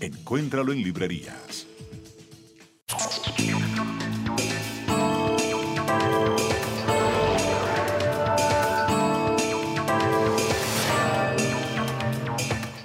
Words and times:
Encuéntralo 0.00 0.72
en 0.72 0.80
librerías. 0.80 1.66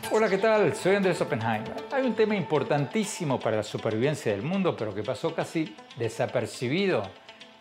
Hola, 0.10 0.28
¿qué 0.28 0.40
tal? 0.40 0.76
Soy 0.76 0.96
Andrés 0.96 1.22
Oppenheimer. 1.22 1.76
Hay 1.92 2.04
un 2.04 2.16
tema 2.16 2.36
importantísimo 2.36 3.40
para 3.40 3.58
la 3.58 3.64
supervivencia 3.64 4.32
del 4.32 4.42
mundo, 4.42 4.76
pero 4.76 4.96
que 4.96 5.04
pasó 5.04 5.36
casi 5.36 5.76
desapercibido 5.98 7.04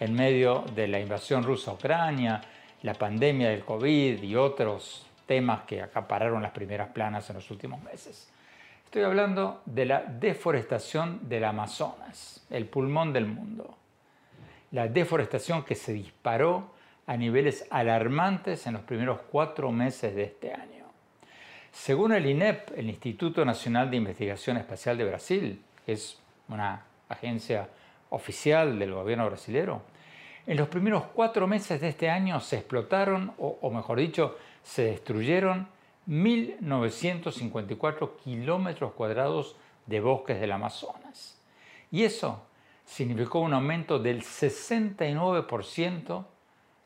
en 0.00 0.14
medio 0.14 0.64
de 0.74 0.88
la 0.88 0.98
invasión 0.98 1.42
rusa 1.42 1.72
a 1.72 1.74
Ucrania, 1.74 2.40
la 2.80 2.94
pandemia 2.94 3.50
del 3.50 3.66
COVID 3.66 4.22
y 4.22 4.34
otros 4.34 5.04
temas 5.26 5.64
que 5.64 5.82
acapararon 5.82 6.40
las 6.40 6.52
primeras 6.52 6.88
planas 6.88 7.28
en 7.28 7.36
los 7.36 7.50
últimos 7.50 7.82
meses. 7.82 8.32
Estoy 8.92 9.04
hablando 9.04 9.62
de 9.64 9.86
la 9.86 10.02
deforestación 10.02 11.26
del 11.26 11.44
Amazonas, 11.44 12.46
el 12.50 12.66
pulmón 12.66 13.10
del 13.14 13.24
mundo. 13.24 13.74
La 14.70 14.86
deforestación 14.86 15.64
que 15.64 15.74
se 15.74 15.94
disparó 15.94 16.74
a 17.06 17.16
niveles 17.16 17.66
alarmantes 17.70 18.66
en 18.66 18.74
los 18.74 18.82
primeros 18.82 19.20
cuatro 19.30 19.72
meses 19.72 20.14
de 20.14 20.24
este 20.24 20.52
año. 20.52 20.84
Según 21.70 22.12
el 22.12 22.26
INEP, 22.26 22.76
el 22.76 22.90
Instituto 22.90 23.46
Nacional 23.46 23.90
de 23.90 23.96
Investigación 23.96 24.58
Espacial 24.58 24.98
de 24.98 25.04
Brasil, 25.06 25.62
que 25.86 25.92
es 25.92 26.18
una 26.48 26.84
agencia 27.08 27.70
oficial 28.10 28.78
del 28.78 28.92
gobierno 28.92 29.24
brasilero, 29.24 29.80
en 30.46 30.58
los 30.58 30.68
primeros 30.68 31.04
cuatro 31.14 31.46
meses 31.46 31.80
de 31.80 31.88
este 31.88 32.10
año 32.10 32.40
se 32.40 32.58
explotaron, 32.58 33.32
o, 33.38 33.58
o 33.62 33.70
mejor 33.70 34.00
dicho, 34.00 34.36
se 34.62 34.82
destruyeron 34.82 35.66
1.954 36.08 38.16
kilómetros 38.22 38.92
cuadrados 38.92 39.56
de 39.86 40.00
bosques 40.00 40.40
del 40.40 40.52
Amazonas. 40.52 41.40
Y 41.90 42.04
eso 42.04 42.42
significó 42.84 43.40
un 43.40 43.54
aumento 43.54 43.98
del 43.98 44.22
69% 44.22 46.24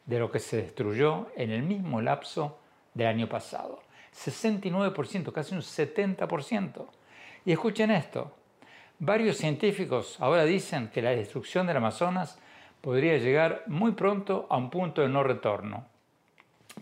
de 0.07 0.19
lo 0.19 0.31
que 0.31 0.39
se 0.39 0.59
destruyó 0.59 1.29
en 1.37 1.51
el 1.51 1.63
mismo 1.63 2.01
lapso 2.01 2.59
del 2.95 3.09
año 3.09 3.29
pasado. 3.29 3.83
69%, 4.15 5.33
casi 5.33 5.55
un 5.55 5.61
70%. 5.61 6.87
Y 7.45 7.53
escuchen 7.53 7.91
esto, 7.91 8.33
varios 8.99 9.37
científicos 9.37 10.17
ahora 10.21 10.45
dicen 10.45 10.89
que 10.89 11.03
la 11.03 11.11
destrucción 11.11 11.67
del 11.67 11.77
Amazonas 11.77 12.39
podría 12.81 13.19
llegar 13.19 13.65
muy 13.67 13.93
pronto 13.93 14.47
a 14.49 14.57
un 14.57 14.71
punto 14.71 15.03
de 15.03 15.09
no 15.09 15.23
retorno, 15.23 15.87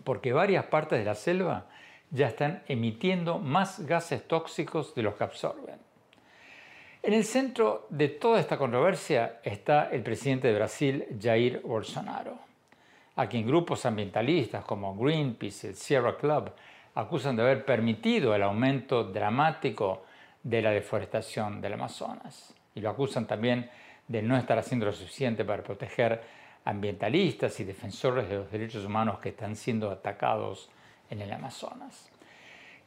porque 0.03 0.33
varias 0.33 0.65
partes 0.65 0.99
de 0.99 1.05
la 1.05 1.15
selva 1.15 1.65
ya 2.15 2.27
están 2.27 2.63
emitiendo 2.67 3.39
más 3.39 3.85
gases 3.85 4.25
tóxicos 4.27 4.95
de 4.95 5.03
los 5.03 5.15
que 5.15 5.25
absorben. 5.25 5.75
En 7.03 7.13
el 7.13 7.25
centro 7.25 7.87
de 7.89 8.07
toda 8.07 8.39
esta 8.39 8.57
controversia 8.57 9.39
está 9.43 9.89
el 9.91 10.01
presidente 10.01 10.47
de 10.47 10.55
Brasil, 10.55 11.05
Jair 11.21 11.61
Bolsonaro, 11.61 12.39
a 13.17 13.27
quien 13.27 13.45
grupos 13.45 13.85
ambientalistas 13.85 14.63
como 14.63 14.95
Greenpeace 14.95 15.67
y 15.67 15.69
el 15.71 15.75
Sierra 15.75 16.17
Club 16.17 16.51
acusan 16.95 17.35
de 17.35 17.43
haber 17.43 17.65
permitido 17.65 18.33
el 18.33 18.43
aumento 18.43 19.03
dramático 19.03 20.05
de 20.41 20.61
la 20.61 20.71
deforestación 20.71 21.59
del 21.59 21.73
Amazonas. 21.73 22.55
Y 22.73 22.79
lo 22.79 22.89
acusan 22.89 23.27
también 23.27 23.69
de 24.07 24.21
no 24.21 24.37
estar 24.37 24.57
haciendo 24.57 24.85
lo 24.85 24.93
suficiente 24.93 25.43
para 25.43 25.63
proteger 25.63 26.21
ambientalistas 26.63 27.59
y 27.59 27.65
defensores 27.65 28.29
de 28.29 28.35
los 28.37 28.51
derechos 28.51 28.85
humanos 28.85 29.19
que 29.19 29.29
están 29.29 29.55
siendo 29.55 29.91
atacados 29.91 30.69
en 31.09 31.21
el 31.21 31.31
Amazonas. 31.31 32.09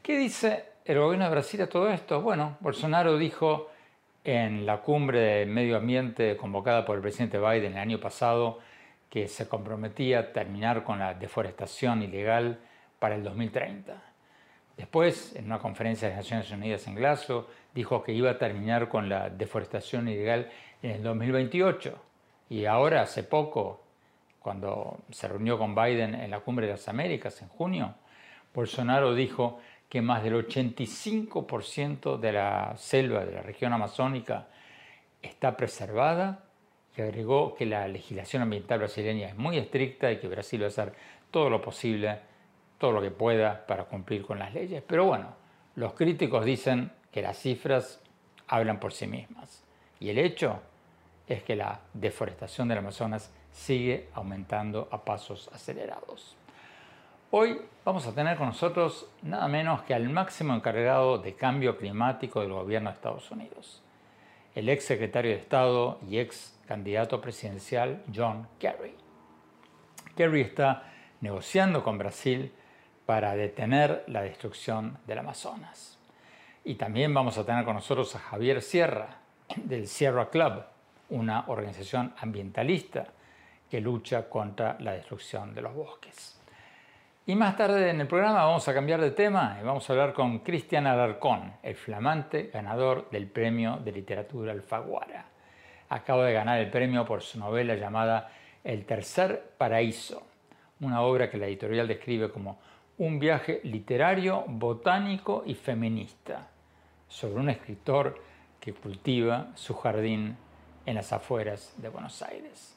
¿Qué 0.03 0.17
dice 0.19 0.65
el 0.84 0.99
gobierno 0.99 1.25
de 1.27 1.31
Brasil 1.31 1.62
a 1.62 1.69
todo 1.69 1.91
esto? 1.91 2.23
Bueno, 2.23 2.56
Bolsonaro 2.61 3.19
dijo 3.19 3.69
en 4.25 4.67
la 4.67 4.83
cumbre 4.83 5.21
de 5.21 5.47
medio 5.47 5.77
ambiente 5.77 6.37
convocada 6.37 6.84
por 6.84 6.97
el 6.97 7.03
presidente 7.03 7.39
Biden 7.39 7.73
el 7.73 7.78
año 7.78 8.01
pasado 8.01 8.59
que 9.11 9.28
se 9.28 9.49
comprometía 9.49 10.19
a 10.19 10.33
terminar 10.33 10.84
con 10.84 10.99
la 10.99 11.15
deforestación 11.15 12.03
ilegal 12.03 12.59
para 12.99 13.15
el 13.15 13.25
2030. 13.25 14.03
Después, 14.77 15.34
en 15.34 15.47
una 15.47 15.59
conferencia 15.59 16.09
de 16.09 16.15
Naciones 16.15 16.51
Unidas 16.51 16.87
en 16.87 16.95
Glasgow, 16.95 17.47
dijo 17.75 18.03
que 18.03 18.12
iba 18.12 18.31
a 18.31 18.39
terminar 18.39 18.89
con 18.89 19.09
la 19.09 19.28
deforestación 19.28 20.09
ilegal 20.09 20.51
en 20.83 20.91
el 20.93 21.03
2028. 21.03 21.99
Y 22.51 22.65
ahora, 22.65 23.03
hace 23.03 23.25
poco, 23.25 23.83
cuando 24.41 24.99
se 25.11 25.27
reunió 25.27 25.59
con 25.59 25.75
Biden 25.75 26.15
en 26.15 26.31
la 26.31 26.41
Cumbre 26.41 26.67
de 26.67 26.73
las 26.73 26.89
Américas 26.89 27.43
en 27.43 27.49
junio, 27.49 27.95
Bolsonaro 28.54 29.14
dijo 29.14 29.60
que 29.88 30.03
más 30.03 30.22
del 30.22 30.34
85% 30.34 32.19
de 32.19 32.32
la 32.32 32.75
selva 32.76 33.25
de 33.25 33.32
la 33.32 33.42
región 33.42 33.72
amazónica 33.72 34.48
está 35.22 35.56
preservada 35.56 36.44
y 36.97 37.00
agregó 37.00 37.54
que 37.54 37.66
la 37.66 37.86
legislación 37.88 38.42
ambiental 38.42 38.81
brasileña 38.81 39.28
es 39.28 39.36
muy 39.36 39.56
estricta 39.56 40.10
y 40.10 40.19
que 40.19 40.28
Brasil 40.28 40.60
va 40.60 40.66
a 40.66 40.69
hacer 40.69 40.92
todo 41.31 41.48
lo 41.48 41.62
posible 41.62 42.19
todo 42.78 42.92
lo 42.92 43.03
que 43.03 43.10
pueda 43.10 43.66
para 43.66 43.84
cumplir 43.84 44.25
con 44.25 44.38
las 44.38 44.54
leyes. 44.54 44.82
Pero 44.86 45.04
bueno, 45.04 45.34
los 45.75 45.92
críticos 45.94 46.44
dicen 46.44 46.92
que 47.12 47.22
las 47.22 47.39
cifras 47.39 48.01
hablan 48.47 48.80
por 48.80 48.92
sí 48.92 49.06
mismas. 49.06 49.65
Y 50.01 50.10
el 50.10 50.18
hecho 50.18 50.60
es 51.27 51.42
que 51.42 51.56
la 51.56 51.80
deforestación 51.92 52.68
del 52.68 52.78
Amazonas 52.78 53.30
sigue 53.53 54.09
aumentando 54.15 54.89
a 54.91 55.04
pasos 55.04 55.51
acelerados. 55.53 56.38
Hoy 57.30 57.60
vamos 57.84 58.07
a 58.07 58.15
tener 58.15 58.39
con 58.39 58.47
nosotros 58.47 59.07
nada 59.21 59.48
menos 59.48 59.83
que 59.83 59.92
al 59.92 60.09
máximo 60.09 60.54
encargado 60.54 61.19
de 61.19 61.34
cambio 61.34 61.77
climático 61.77 62.41
del 62.41 62.54
gobierno 62.54 62.89
de 62.89 62.95
Estados 62.95 63.30
Unidos, 63.30 63.83
el 64.54 64.71
ex 64.71 64.86
secretario 64.86 65.33
de 65.33 65.36
Estado 65.36 65.98
y 66.09 66.21
ex 66.21 66.59
candidato 66.66 67.21
presidencial 67.21 68.03
John 68.15 68.48
Kerry. 68.59 68.95
Kerry 70.16 70.41
está 70.41 70.91
negociando 71.21 71.84
con 71.84 71.98
Brasil 71.98 72.51
para 73.04 73.36
detener 73.36 74.04
la 74.07 74.22
destrucción 74.22 74.97
del 75.07 75.19
Amazonas. 75.19 75.98
Y 76.65 76.77
también 76.77 77.13
vamos 77.13 77.36
a 77.36 77.45
tener 77.45 77.66
con 77.66 77.75
nosotros 77.75 78.16
a 78.16 78.21
Javier 78.21 78.63
Sierra, 78.63 79.19
del 79.54 79.86
Sierra 79.86 80.30
Club, 80.30 80.65
una 81.10 81.45
organización 81.48 82.15
ambientalista 82.22 83.09
que 83.71 83.83
lucha 83.83 84.30
contra 84.30 84.78
la 84.80 84.92
destrucción 84.92 85.54
de 85.54 85.60
los 85.60 85.75
bosques. 85.75 86.38
Y 87.28 87.34
más 87.34 87.59
tarde 87.59 87.91
en 87.91 88.01
el 88.01 88.07
programa 88.07 88.47
vamos 88.47 88.66
a 88.69 88.72
cambiar 88.72 89.03
de 89.03 89.10
tema 89.10 89.59
y 89.60 89.63
vamos 89.63 89.89
a 89.89 89.92
hablar 89.92 90.15
con 90.15 90.39
Cristian 90.39 90.86
Alarcón, 90.86 91.53
el 91.63 91.75
flamante 91.75 92.45
ganador 92.51 93.10
del 93.10 93.27
premio 93.27 93.77
de 93.84 93.92
literatura 93.92 94.53
Alfaguara. 94.53 95.27
Acaba 95.91 96.25
de 96.25 96.33
ganar 96.33 96.59
el 96.59 96.71
premio 96.71 97.04
por 97.04 97.21
su 97.21 97.39
novela 97.39 97.75
llamada 97.75 98.33
El 98.65 98.86
tercer 98.86 99.53
paraíso, 99.59 100.22
una 100.80 101.03
obra 101.03 101.28
que 101.28 101.36
la 101.36 101.48
editorial 101.48 101.86
describe 101.86 102.30
como 102.30 102.60
un 102.97 103.19
viaje 103.19 103.60
literario, 103.65 104.45
botánico 104.47 105.42
y 105.45 105.53
feminista 105.54 106.48
sobre 107.09 107.34
un 107.34 107.51
escritor 107.51 108.22
que 108.59 108.72
cultiva 108.72 109.48
su 109.54 109.75
jardín 109.75 110.34
en 110.86 110.95
las 110.95 111.13
afueras 111.13 111.75
de 111.77 111.91
Buenos 111.91 112.22
Aires. 112.22 112.75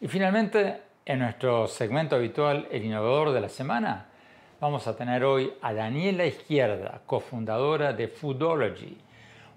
Y 0.00 0.06
finalmente, 0.06 0.82
en 1.06 1.20
nuestro 1.20 1.68
segmento 1.68 2.16
habitual, 2.16 2.66
El 2.68 2.84
Innovador 2.84 3.30
de 3.30 3.40
la 3.40 3.48
Semana, 3.48 4.06
vamos 4.60 4.88
a 4.88 4.96
tener 4.96 5.22
hoy 5.22 5.52
a 5.62 5.72
Daniela 5.72 6.26
Izquierda, 6.26 7.00
cofundadora 7.06 7.92
de 7.92 8.08
Foodology, 8.08 8.98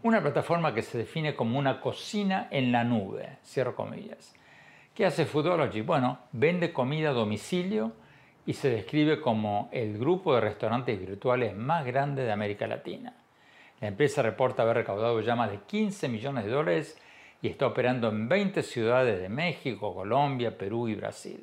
una 0.03 0.21
plataforma 0.21 0.75
que 0.75 0.83
se 0.83 0.99
define 0.99 1.35
como 1.35 1.57
una 1.57 1.81
cocina 1.81 2.49
en 2.51 2.71
la 2.71 2.83
nube, 2.83 3.39
cierro 3.43 3.75
comillas. 3.75 4.35
¿Qué 4.93 5.07
hace 5.07 5.25
Foodology? 5.25 5.81
Bueno, 5.81 6.19
vende 6.33 6.71
comida 6.71 7.09
a 7.09 7.13
domicilio 7.13 7.93
y 8.45 8.53
se 8.53 8.69
describe 8.69 9.19
como 9.19 9.69
el 9.71 9.97
grupo 9.97 10.35
de 10.35 10.41
restaurantes 10.41 10.99
virtuales 10.99 11.55
más 11.55 11.83
grande 11.83 12.25
de 12.25 12.31
América 12.31 12.67
Latina. 12.67 13.15
La 13.81 13.87
empresa 13.87 14.21
reporta 14.21 14.61
haber 14.61 14.77
recaudado 14.77 15.19
ya 15.21 15.35
más 15.35 15.49
de 15.49 15.61
15 15.65 16.09
millones 16.09 16.45
de 16.45 16.51
dólares 16.51 17.01
y 17.41 17.47
está 17.47 17.67
operando 17.67 18.09
en 18.09 18.27
20 18.27 18.63
ciudades 18.63 19.21
de 19.21 19.29
México, 19.29 19.93
Colombia, 19.93 20.57
Perú 20.57 20.87
y 20.87 20.95
Brasil. 20.95 21.41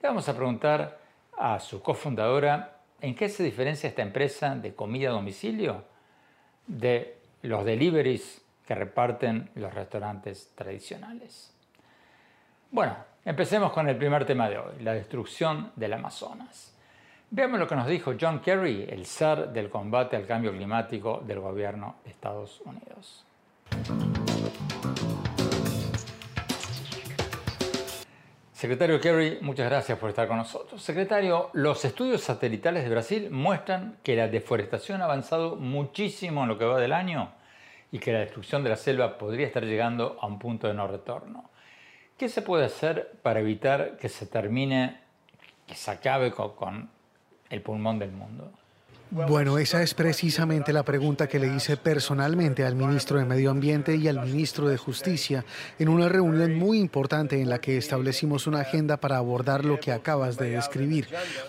Le 0.00 0.08
vamos 0.08 0.28
a 0.28 0.36
preguntar 0.36 0.98
a 1.36 1.60
su 1.60 1.82
cofundadora 1.82 2.78
en 3.00 3.14
qué 3.14 3.28
se 3.28 3.42
diferencia 3.42 3.88
esta 3.88 4.02
empresa 4.02 4.56
de 4.56 4.74
comida 4.74 5.10
a 5.10 5.12
domicilio 5.12 5.84
de 6.66 7.18
los 7.42 7.64
deliveries 7.64 8.42
que 8.66 8.74
reparten 8.74 9.50
los 9.54 9.72
restaurantes 9.72 10.52
tradicionales. 10.54 11.54
Bueno, 12.70 12.96
empecemos 13.24 13.72
con 13.72 13.88
el 13.88 13.96
primer 13.96 14.26
tema 14.26 14.50
de 14.50 14.58
hoy, 14.58 14.82
la 14.82 14.92
destrucción 14.92 15.72
del 15.76 15.94
Amazonas. 15.94 16.74
Veamos 17.30 17.60
lo 17.60 17.66
que 17.66 17.76
nos 17.76 17.86
dijo 17.86 18.14
John 18.20 18.40
Kerry, 18.40 18.86
el 18.88 19.06
zar 19.06 19.52
del 19.52 19.70
combate 19.70 20.16
al 20.16 20.26
cambio 20.26 20.52
climático 20.52 21.22
del 21.26 21.40
gobierno 21.40 21.96
de 22.04 22.10
Estados 22.10 22.60
Unidos. 22.62 23.24
Secretario 28.58 29.00
Kerry, 29.00 29.38
muchas 29.40 29.68
gracias 29.70 29.96
por 30.00 30.10
estar 30.10 30.26
con 30.26 30.36
nosotros. 30.36 30.82
Secretario, 30.82 31.48
los 31.52 31.84
estudios 31.84 32.22
satelitales 32.22 32.82
de 32.82 32.90
Brasil 32.90 33.30
muestran 33.30 33.98
que 34.02 34.16
la 34.16 34.26
deforestación 34.26 35.00
ha 35.00 35.04
avanzado 35.04 35.54
muchísimo 35.54 36.42
en 36.42 36.48
lo 36.48 36.58
que 36.58 36.64
va 36.64 36.80
del 36.80 36.92
año 36.92 37.30
y 37.92 38.00
que 38.00 38.12
la 38.12 38.18
destrucción 38.18 38.64
de 38.64 38.70
la 38.70 38.76
selva 38.76 39.16
podría 39.16 39.46
estar 39.46 39.62
llegando 39.62 40.18
a 40.20 40.26
un 40.26 40.40
punto 40.40 40.66
de 40.66 40.74
no 40.74 40.88
retorno. 40.88 41.48
¿Qué 42.16 42.28
se 42.28 42.42
puede 42.42 42.64
hacer 42.64 43.12
para 43.22 43.38
evitar 43.38 43.96
que 43.96 44.08
se 44.08 44.26
termine, 44.26 45.02
que 45.64 45.76
se 45.76 45.92
acabe 45.92 46.32
con, 46.32 46.56
con 46.56 46.90
el 47.50 47.62
pulmón 47.62 48.00
del 48.00 48.10
mundo? 48.10 48.50
Bueno, 49.10 49.56
esa 49.56 49.82
es 49.82 49.94
precisamente 49.94 50.70
la 50.70 50.82
pregunta 50.82 51.28
que 51.28 51.38
le 51.38 51.54
hice 51.54 51.78
personalmente 51.78 52.66
al 52.66 52.74
ministro 52.74 53.18
de 53.18 53.24
Medio 53.24 53.50
Ambiente 53.50 53.96
y 53.96 54.06
al 54.06 54.20
ministro 54.20 54.68
de 54.68 54.76
Justicia 54.76 55.46
en 55.78 55.88
una 55.88 56.10
reunión 56.10 56.56
muy 56.56 56.78
importante 56.78 57.40
en 57.40 57.48
la 57.48 57.58
que 57.58 57.78
establecimos 57.78 58.46
una 58.46 58.60
agenda 58.60 58.98
para 58.98 59.16
abordar 59.16 59.64
lo 59.64 59.80
que 59.80 59.92
acabas 59.92 60.36
de 60.36 60.50
describir. 60.50 61.08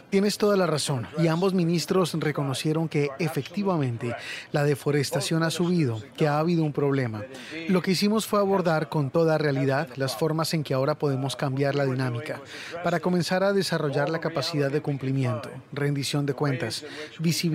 Tienes 0.09 0.37
toda 0.37 0.55
la 0.55 0.67
razón 0.67 1.05
y 1.17 1.27
ambos 1.27 1.53
ministros 1.53 2.13
reconocieron 2.13 2.87
que 2.87 3.09
efectivamente 3.19 4.15
la 4.53 4.63
deforestación 4.63 5.43
ha 5.43 5.51
subido, 5.51 6.01
que 6.15 6.29
ha 6.29 6.39
habido 6.39 6.63
un 6.63 6.71
problema. 6.71 7.23
Lo 7.67 7.81
que 7.81 7.91
hicimos 7.91 8.25
fue 8.25 8.39
abordar 8.39 8.87
con 8.87 9.09
toda 9.09 9.37
realidad 9.37 9.89
las 9.97 10.15
formas 10.15 10.53
en 10.53 10.63
que 10.63 10.73
ahora 10.73 10.95
podemos 10.95 11.35
cambiar 11.35 11.75
la 11.75 11.85
dinámica 11.85 12.39
para 12.85 13.01
comenzar 13.01 13.43
a 13.43 13.51
desarrollar 13.51 14.09
la 14.09 14.21
capacidad 14.21 14.71
de 14.71 14.81
cumplimiento, 14.81 15.49
rendición 15.73 16.25
de 16.25 16.33
cuentas, 16.33 16.85
visibilidad 17.19 17.48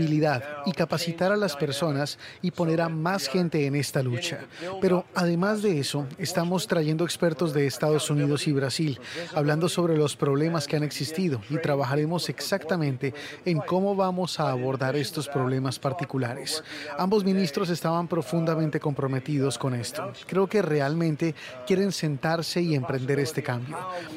y 0.67 0.73
capacitar 0.73 1.33
a 1.33 1.37
las 1.37 1.57
personas 1.57 2.19
y 2.43 2.51
poner 2.51 2.81
a 2.81 2.89
más 2.89 3.29
gente 3.29 3.67
en 3.67 3.75
esta 3.75 4.03
lucha. 4.03 4.41
Pero 4.81 5.05
además 5.15 5.63
de 5.63 5.79
eso, 5.79 6.07
estamos 6.19 6.67
trayendo 6.67 7.05
expertos 7.05 7.53
de 7.53 7.67
Estados 7.67 8.11
Unidos 8.11 8.47
y 8.47 8.53
Brasil, 8.53 9.01
hablando 9.35 9.69
sobre 9.69 9.97
los 9.97 10.17
problemas 10.17 10.67
que 10.67 10.77
han 10.77 10.83
existido 10.83 11.41
y 11.51 11.59
trabajaremos 11.59 12.29
exactamente 12.29 13.15
en 13.45 13.59
cómo 13.61 13.95
vamos 13.95 14.41
a 14.41 14.51
abordar 14.51 14.97
estos 14.97 15.29
problemas 15.29 15.79
particulares. 15.79 16.63
Ambos 16.99 17.25
ministros 17.25 17.71
estaban 17.71 18.09
profundamente 18.09 18.81
comprometidos 18.81 19.59
con 19.59 19.75
esto. 19.75 20.13
Creo 20.27 20.47
que 20.47 20.63
realmente 20.63 21.35
quieren 21.67 21.93
sentarse 21.93 22.61
y 22.61 22.75
emprender 22.75 23.19
este 23.19 23.43
cambio. 23.43 23.77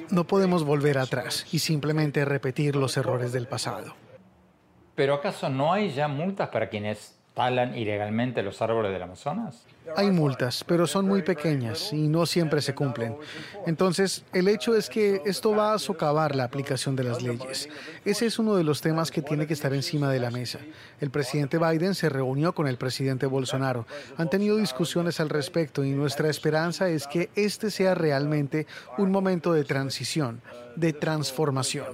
No 0.10 0.26
podemos 0.26 0.64
volver 0.64 0.98
atrás 0.98 1.46
y 1.52 1.60
simplemente 1.60 2.26
repetir 2.26 2.76
los 2.76 2.98
errores 2.98 3.32
del 3.32 3.48
pasado. 3.48 4.07
¿Pero 4.98 5.14
acaso 5.14 5.48
no 5.48 5.74
hay 5.74 5.92
ya 5.92 6.08
multas 6.08 6.50
para 6.50 6.70
quienes 6.70 7.14
talan 7.36 7.78
ilegalmente 7.78 8.42
los 8.42 8.64
árboles 8.64 8.92
del 8.92 9.04
Amazonas? 9.04 9.64
Hay 9.96 10.10
multas, 10.10 10.64
pero 10.64 10.88
son 10.88 11.08
muy 11.08 11.22
pequeñas 11.22 11.94
y 11.94 12.08
no 12.08 12.26
siempre 12.26 12.64
se 12.64 12.74
cumplen. 12.74 13.16
Entonces, 13.68 14.26
el 14.34 14.48
hecho 14.48 14.76
es 14.76 14.90
que 14.90 15.22
esto 15.24 15.56
va 15.56 15.76
a 15.76 15.78
socavar 15.78 16.36
la 16.36 16.46
aplicación 16.46 16.96
de 16.96 17.04
las 17.04 17.22
leyes. 17.22 17.70
Ese 18.06 18.26
es 18.26 18.40
uno 18.40 18.56
de 18.56 18.64
los 18.64 18.82
temas 18.82 19.12
que 19.12 19.22
tiene 19.22 19.46
que 19.46 19.54
estar 19.54 19.72
encima 19.72 20.10
de 20.10 20.20
la 20.20 20.32
mesa. 20.32 20.58
El 21.00 21.12
presidente 21.12 21.60
Biden 21.60 21.94
se 21.94 22.10
reunió 22.10 22.56
con 22.56 22.68
el 22.68 22.78
presidente 22.78 23.28
Bolsonaro. 23.28 23.86
Han 24.18 24.32
tenido 24.32 24.58
discusiones 24.58 25.20
al 25.20 25.30
respecto 25.30 25.84
y 25.84 25.92
nuestra 25.92 26.28
esperanza 26.28 26.90
es 26.90 27.06
que 27.06 27.30
este 27.36 27.70
sea 27.70 27.94
realmente 27.94 28.66
un 28.98 29.12
momento 29.12 29.54
de 29.54 29.64
transición, 29.64 30.42
de 30.76 30.92
transformación. 30.92 31.86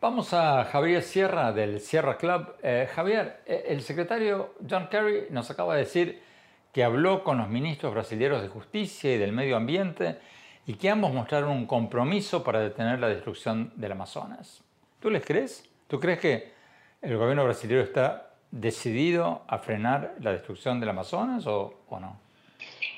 Vamos 0.00 0.32
a 0.32 0.64
Javier 0.66 1.02
Sierra 1.02 1.50
del 1.52 1.80
Sierra 1.80 2.16
Club. 2.18 2.54
Eh, 2.62 2.88
Javier, 2.94 3.40
eh, 3.46 3.64
el 3.66 3.82
secretario 3.82 4.54
John 4.70 4.86
Kerry 4.88 5.26
nos 5.30 5.50
acaba 5.50 5.74
de 5.74 5.80
decir 5.80 6.22
que 6.72 6.84
habló 6.84 7.24
con 7.24 7.38
los 7.38 7.48
ministros 7.48 7.92
brasileños 7.92 8.40
de 8.40 8.46
Justicia 8.46 9.12
y 9.12 9.18
del 9.18 9.32
Medio 9.32 9.56
Ambiente 9.56 10.20
y 10.66 10.74
que 10.74 10.88
ambos 10.88 11.12
mostraron 11.12 11.50
un 11.50 11.66
compromiso 11.66 12.44
para 12.44 12.60
detener 12.60 13.00
la 13.00 13.08
destrucción 13.08 13.72
del 13.74 13.90
Amazonas. 13.90 14.62
¿Tú 15.00 15.10
les 15.10 15.26
crees? 15.26 15.68
¿Tú 15.88 15.98
crees 15.98 16.20
que 16.20 16.52
el 17.02 17.16
gobierno 17.16 17.42
brasileño 17.42 17.80
está 17.80 18.30
decidido 18.52 19.42
a 19.48 19.58
frenar 19.58 20.14
la 20.20 20.30
destrucción 20.30 20.78
del 20.78 20.90
Amazonas 20.90 21.44
o, 21.48 21.74
o 21.88 21.98
no? 21.98 22.27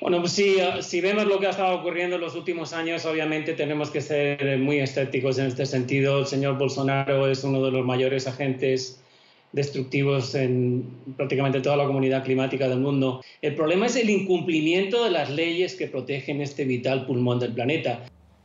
Bueno, 0.01 0.19
pues 0.19 0.31
si, 0.31 0.59
eh, 0.59 0.81
si 0.81 0.99
vemos 0.99 1.25
lo 1.27 1.39
que 1.39 1.45
ha 1.45 1.51
estado 1.51 1.75
ocurriendo 1.75 2.15
en 2.15 2.21
los 2.21 2.35
últimos 2.35 2.73
años, 2.73 3.05
obviamente 3.05 3.53
tenemos 3.53 3.91
que 3.91 4.01
ser 4.01 4.57
muy 4.57 4.79
escépticos 4.79 5.37
en 5.37 5.45
este 5.45 5.67
sentido. 5.67 6.17
El 6.17 6.25
señor 6.25 6.57
Bolsonaro 6.57 7.27
es 7.27 7.43
uno 7.43 7.63
de 7.63 7.69
los 7.69 7.85
mayores 7.85 8.25
agentes 8.25 8.99
destructivos 9.51 10.33
en 10.33 10.89
prácticamente 11.17 11.61
toda 11.61 11.77
la 11.77 11.85
comunidad 11.85 12.23
climática 12.23 12.67
del 12.67 12.79
mundo. 12.79 13.21
El 13.43 13.53
problema 13.53 13.85
es 13.85 13.95
el 13.95 14.09
incumplimiento 14.09 15.03
de 15.03 15.11
las 15.11 15.29
leyes 15.29 15.75
que 15.75 15.87
protegen 15.87 16.41
este 16.41 16.65
vital 16.65 17.05
pulmón 17.05 17.37
del 17.37 17.53
planeta. 17.53 17.99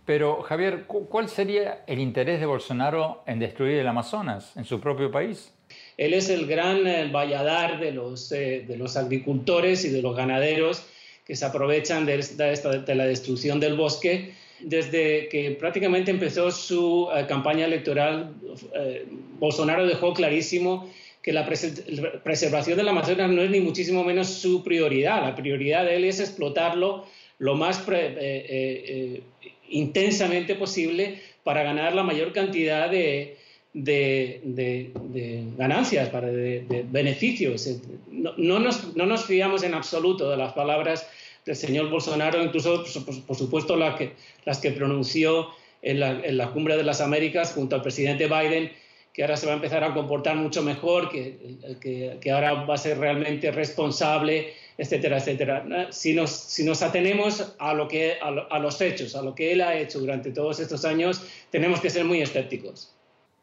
Pero, 0.05 0.43
Javier, 0.43 0.85
¿cuál 0.87 1.31
sería 1.31 1.85
el 1.87 2.01
interés 2.01 2.39
de 2.39 2.45
Bolsonaro 2.45 3.23
en 3.27 3.39
destruir 3.39 3.79
el 3.79 3.87
Amazonas 3.87 4.55
en 4.57 4.67
su 4.67 4.79
propio 4.79 5.11
país? 5.11 5.55
Él 5.97 6.13
es 6.13 6.29
el 6.29 6.47
gran 6.47 6.87
eh, 6.87 7.11
valladar 7.11 7.81
de 7.81 7.93
los, 7.93 8.31
eh, 8.31 8.65
de 8.69 8.77
los 8.77 8.99
agricultores 8.99 9.87
y 9.87 9.89
de 9.89 10.03
los 10.03 10.15
ganaderos 10.15 10.87
que 11.26 11.35
se 11.35 11.45
aprovechan 11.45 12.06
de, 12.06 12.18
de 12.18 12.95
la 12.95 13.06
destrucción 13.06 13.59
del 13.59 13.75
bosque. 13.75 14.33
Desde 14.61 15.28
que 15.28 15.50
prácticamente 15.50 16.11
empezó 16.11 16.50
su 16.50 17.09
eh, 17.14 17.26
campaña 17.28 17.66
electoral, 17.66 18.33
eh, 18.75 19.04
Bolsonaro 19.38 19.87
dejó 19.87 20.14
clarísimo 20.14 20.88
que 21.21 21.33
la 21.33 21.45
preservación 21.45 22.78
del 22.78 22.88
Amazonas 22.88 23.30
no 23.30 23.42
es 23.42 23.50
ni 23.50 23.61
muchísimo 23.61 24.04
menos 24.04 24.28
su 24.28 24.62
prioridad. 24.62 25.23
La 25.23 25.35
prioridad 25.35 25.85
de 25.85 25.97
él 25.97 26.04
es 26.04 26.21
explotarlo 26.21 27.04
lo 27.40 27.56
más 27.56 27.85
eh, 27.90 29.21
intensamente 29.68 30.54
posible 30.54 31.18
para 31.42 31.64
ganar 31.64 31.95
la 31.97 32.04
mayor 32.04 32.33
cantidad 32.33 32.88
de, 32.88 33.37
de, 33.76 35.50
ganancias, 35.56 36.09
para 36.09 36.28
de, 36.28 36.87
beneficios. 36.90 37.68
No, 38.11 38.59
nos, 38.59 38.97
no, 38.97 39.06
nos, 39.06 39.25
fiamos 39.25 39.62
en 39.62 39.75
absoluto 39.75 40.30
de 40.30 40.37
las 40.37 40.52
palabras 40.54 41.06
del 41.47 41.57
señor 41.57 41.88
Bolsonaro, 41.88 42.43
incluso, 42.43 42.85
por, 43.26 43.37
supuesto, 43.37 43.76
las 43.76 43.95
que, 43.97 44.12
las 44.45 44.59
que 44.59 44.73
pronunció 44.73 45.49
en 45.81 46.00
la, 46.00 46.11
en 46.11 46.37
la, 46.37 46.50
Cumbre 46.50 46.76
de 46.76 46.83
las 46.83 47.00
Américas 47.00 47.53
junto 47.55 47.76
al 47.76 47.83
presidente 47.83 48.26
Biden, 48.26 48.73
que 49.12 49.23
ahora 49.23 49.37
se 49.37 49.47
va 49.47 49.53
a 49.53 49.55
empezar 49.55 49.83
a 49.85 49.95
comportar 49.95 50.37
mucho 50.37 50.62
mejor, 50.62 51.09
que, 51.09 52.19
que, 52.21 52.31
ahora 52.31 52.53
va 52.65 52.75
a 52.75 52.79
ser 52.79 52.99
realmente 52.99 53.50
responsable, 53.50 54.53
etcétera, 54.76 55.19
etcétera. 55.19 55.88
Si 55.91 56.12
nos, 56.12 56.31
si 56.31 56.65
nos 56.65 56.83
atenemos 56.83 57.55
a, 57.59 57.73
lo 57.73 57.88
que, 57.88 58.19
a 58.21 58.59
los 58.59 58.81
hechos, 58.81 59.15
a 59.15 59.23
lo 59.23 59.35
que 59.35 59.53
él 59.53 59.62
ha 59.62 59.75
hecho 59.76 60.00
durante 60.00 60.33
todos 60.33 60.61
estos 60.61 60.85
años, 60.85 61.23
tenemos 61.50 61.81
que 61.81 61.88
ser 61.88 62.05
muy 62.05 62.21
escépticos. 62.21 62.93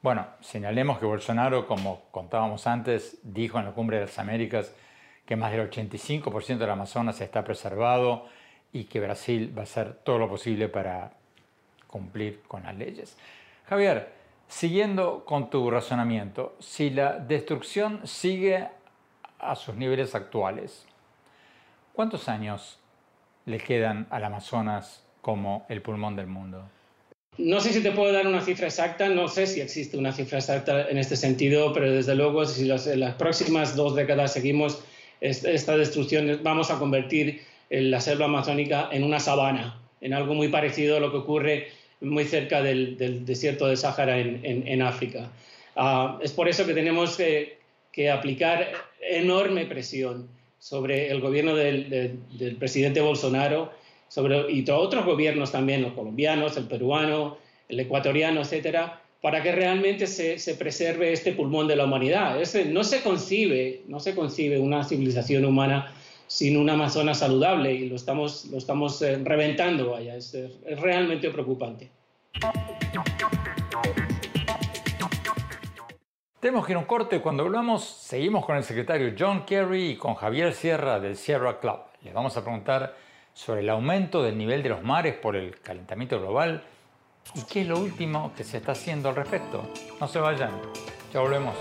Bueno, 0.04 0.28
señalemos 0.42 1.00
que 1.00 1.06
Bolsonaro, 1.06 1.66
como 1.66 2.04
contábamos 2.12 2.68
antes, 2.68 3.18
dijo 3.24 3.58
en 3.58 3.66
la 3.66 3.72
Cumbre 3.72 3.98
de 3.98 4.06
las 4.06 4.20
Américas 4.20 4.74
que 5.26 5.36
más 5.36 5.52
del 5.52 5.70
85% 5.70 6.58
del 6.58 6.70
Amazonas 6.70 7.22
está 7.22 7.44
preservado 7.44 8.26
y 8.72 8.86
que 8.86 9.00
Brasil 9.00 9.54
va 9.56 9.62
a 9.62 9.64
hacer 9.64 9.94
todo 10.04 10.18
lo 10.20 10.28
posible 10.28 10.68
para 10.68 11.14
cumplir 11.88 12.42
con 12.48 12.64
las 12.64 12.76
leyes. 12.76 13.18
Javier, 13.68 14.10
siguiendo 14.48 15.24
con 15.26 15.50
tu 15.50 15.70
razonamiento, 15.70 16.56
si 16.60 16.90
la 16.90 17.20
destrucción 17.20 18.06
sigue 18.06 18.68
a 19.40 19.56
sus 19.56 19.76
niveles 19.76 20.16
actuales, 20.16 20.86
¿cuántos 21.94 22.28
años 22.28 22.80
le 23.46 23.60
quedan 23.60 24.08
al 24.10 24.24
Amazonas 24.24 25.04
como 25.22 25.66
el 25.70 25.82
pulmón 25.82 26.16
del 26.16 26.28
mundo? 26.28 26.64
No 27.38 27.60
sé 27.62 27.74
si 27.74 27.82
te 27.82 27.92
puedo 27.92 28.12
dar 28.12 28.28
una 28.28 28.42
cifra 28.42 28.68
exacta, 28.68 29.10
no 29.10 29.28
sé 29.28 29.48
si 29.48 29.60
existe 29.60 29.98
una 29.98 30.12
cifra 30.12 30.38
exacta 30.38 30.88
en 30.90 31.00
este 31.00 31.16
sentido, 31.16 31.74
pero 31.74 31.92
desde 31.92 32.14
luego 32.14 32.46
si 32.46 32.70
en 32.70 33.00
las 33.00 33.16
próximas 33.16 33.76
dos 33.76 33.96
décadas 33.96 34.34
seguimos 34.34 34.84
esta 35.24 35.78
destrucción, 35.78 36.40
vamos 36.44 36.70
a 36.70 36.78
convertir 36.78 37.42
la 37.70 38.02
selva 38.02 38.26
amazónica 38.26 38.90
en 38.92 39.04
una 39.04 39.20
sabana, 39.20 39.80
en 40.02 40.14
algo 40.14 40.34
muy 40.34 40.50
parecido 40.50 40.98
a 40.98 41.00
lo 41.00 41.12
que 41.12 41.18
ocurre 41.18 41.68
muy 42.02 42.26
cerca 42.26 42.62
del, 42.62 43.26
desierto 43.26 43.68
de 43.68 43.78
Sáhara 43.78 44.20
en, 44.20 44.82
África. 44.82 45.32
Ah, 45.76 46.20
es 46.22 46.34
por 46.34 46.50
eso 46.50 46.66
que 46.66 46.74
tenemos 46.74 47.18
que, 47.18 47.58
aplicar 48.12 48.72
enorme 49.02 49.66
presión 49.66 50.28
sobre 50.60 51.10
el 51.10 51.22
gobierno 51.22 51.56
del, 51.56 52.58
presidente 52.60 53.00
Bolsonaro 53.00 53.72
sobre, 54.10 54.52
y 54.52 54.70
otros 54.70 55.06
gobiernos 55.06 55.52
también, 55.52 55.82
los 55.82 55.94
colombianos, 55.94 56.58
el 56.58 56.66
peruano, 56.66 57.38
el 57.70 57.80
ecuatoriano, 57.80 58.42
etcétera, 58.42 59.02
para 59.24 59.42
que 59.42 59.54
realmente 59.54 60.06
se, 60.06 60.56
preserve 60.56 61.14
este 61.14 61.32
pulmón 61.32 61.66
de 61.66 61.78
la 61.78 61.86
humanidad. 61.86 62.38
no 62.68 62.84
se 62.84 63.02
concibe, 63.02 63.84
no 63.88 64.02
se 64.02 64.14
concibe 64.14 64.60
una 64.60 64.84
civilización 64.84 65.46
humana 65.46 65.94
sin 66.28 66.58
un 66.58 66.70
Amazonas 66.70 67.20
saludable 67.20 67.74
y 67.74 67.88
lo 67.88 67.96
estamos, 67.96 68.48
lo 68.52 68.58
estamos 68.58 69.02
eh, 69.02 69.18
reventando, 69.24 69.92
vaya, 69.92 70.18
es, 70.18 70.34
es 70.34 70.78
realmente 70.78 71.30
preocupante. 71.30 71.90
Tenemos 76.42 76.66
que 76.66 76.74
ir 76.74 76.76
a 76.76 76.80
un 76.80 76.86
corte. 76.86 77.22
Cuando 77.22 77.44
hablamos, 77.44 77.86
seguimos 77.86 78.46
con 78.46 78.58
el 78.58 78.64
secretario 78.66 79.14
John 79.18 79.46
Kerry 79.46 79.92
y 79.92 79.96
con 79.96 80.16
Javier 80.16 80.54
Sierra 80.54 81.00
del 81.00 81.16
Sierra 81.16 81.62
Club. 81.62 81.80
Les 82.02 82.14
vamos 82.14 82.36
a 82.36 82.44
preguntar 82.44 82.94
sobre 83.34 83.62
el 83.62 83.70
aumento 83.70 84.22
del 84.22 84.38
nivel 84.38 84.64
de 84.64 84.68
los 84.68 84.84
mares 84.84 85.16
por 85.16 85.38
el 85.38 85.62
calentamiento 85.62 86.20
global 86.20 86.62
y 87.36 87.42
qué 87.44 87.62
es 87.62 87.68
lo 87.68 87.80
último 87.80 88.32
que 88.36 88.44
se 88.44 88.58
está 88.58 88.74
haciendo 88.74 89.10
al 89.10 89.16
respecto. 89.16 89.64
No 90.00 90.08
se 90.08 90.20
vayan. 90.20 90.52
Ya 91.14 91.20
volvemos. 91.20 91.56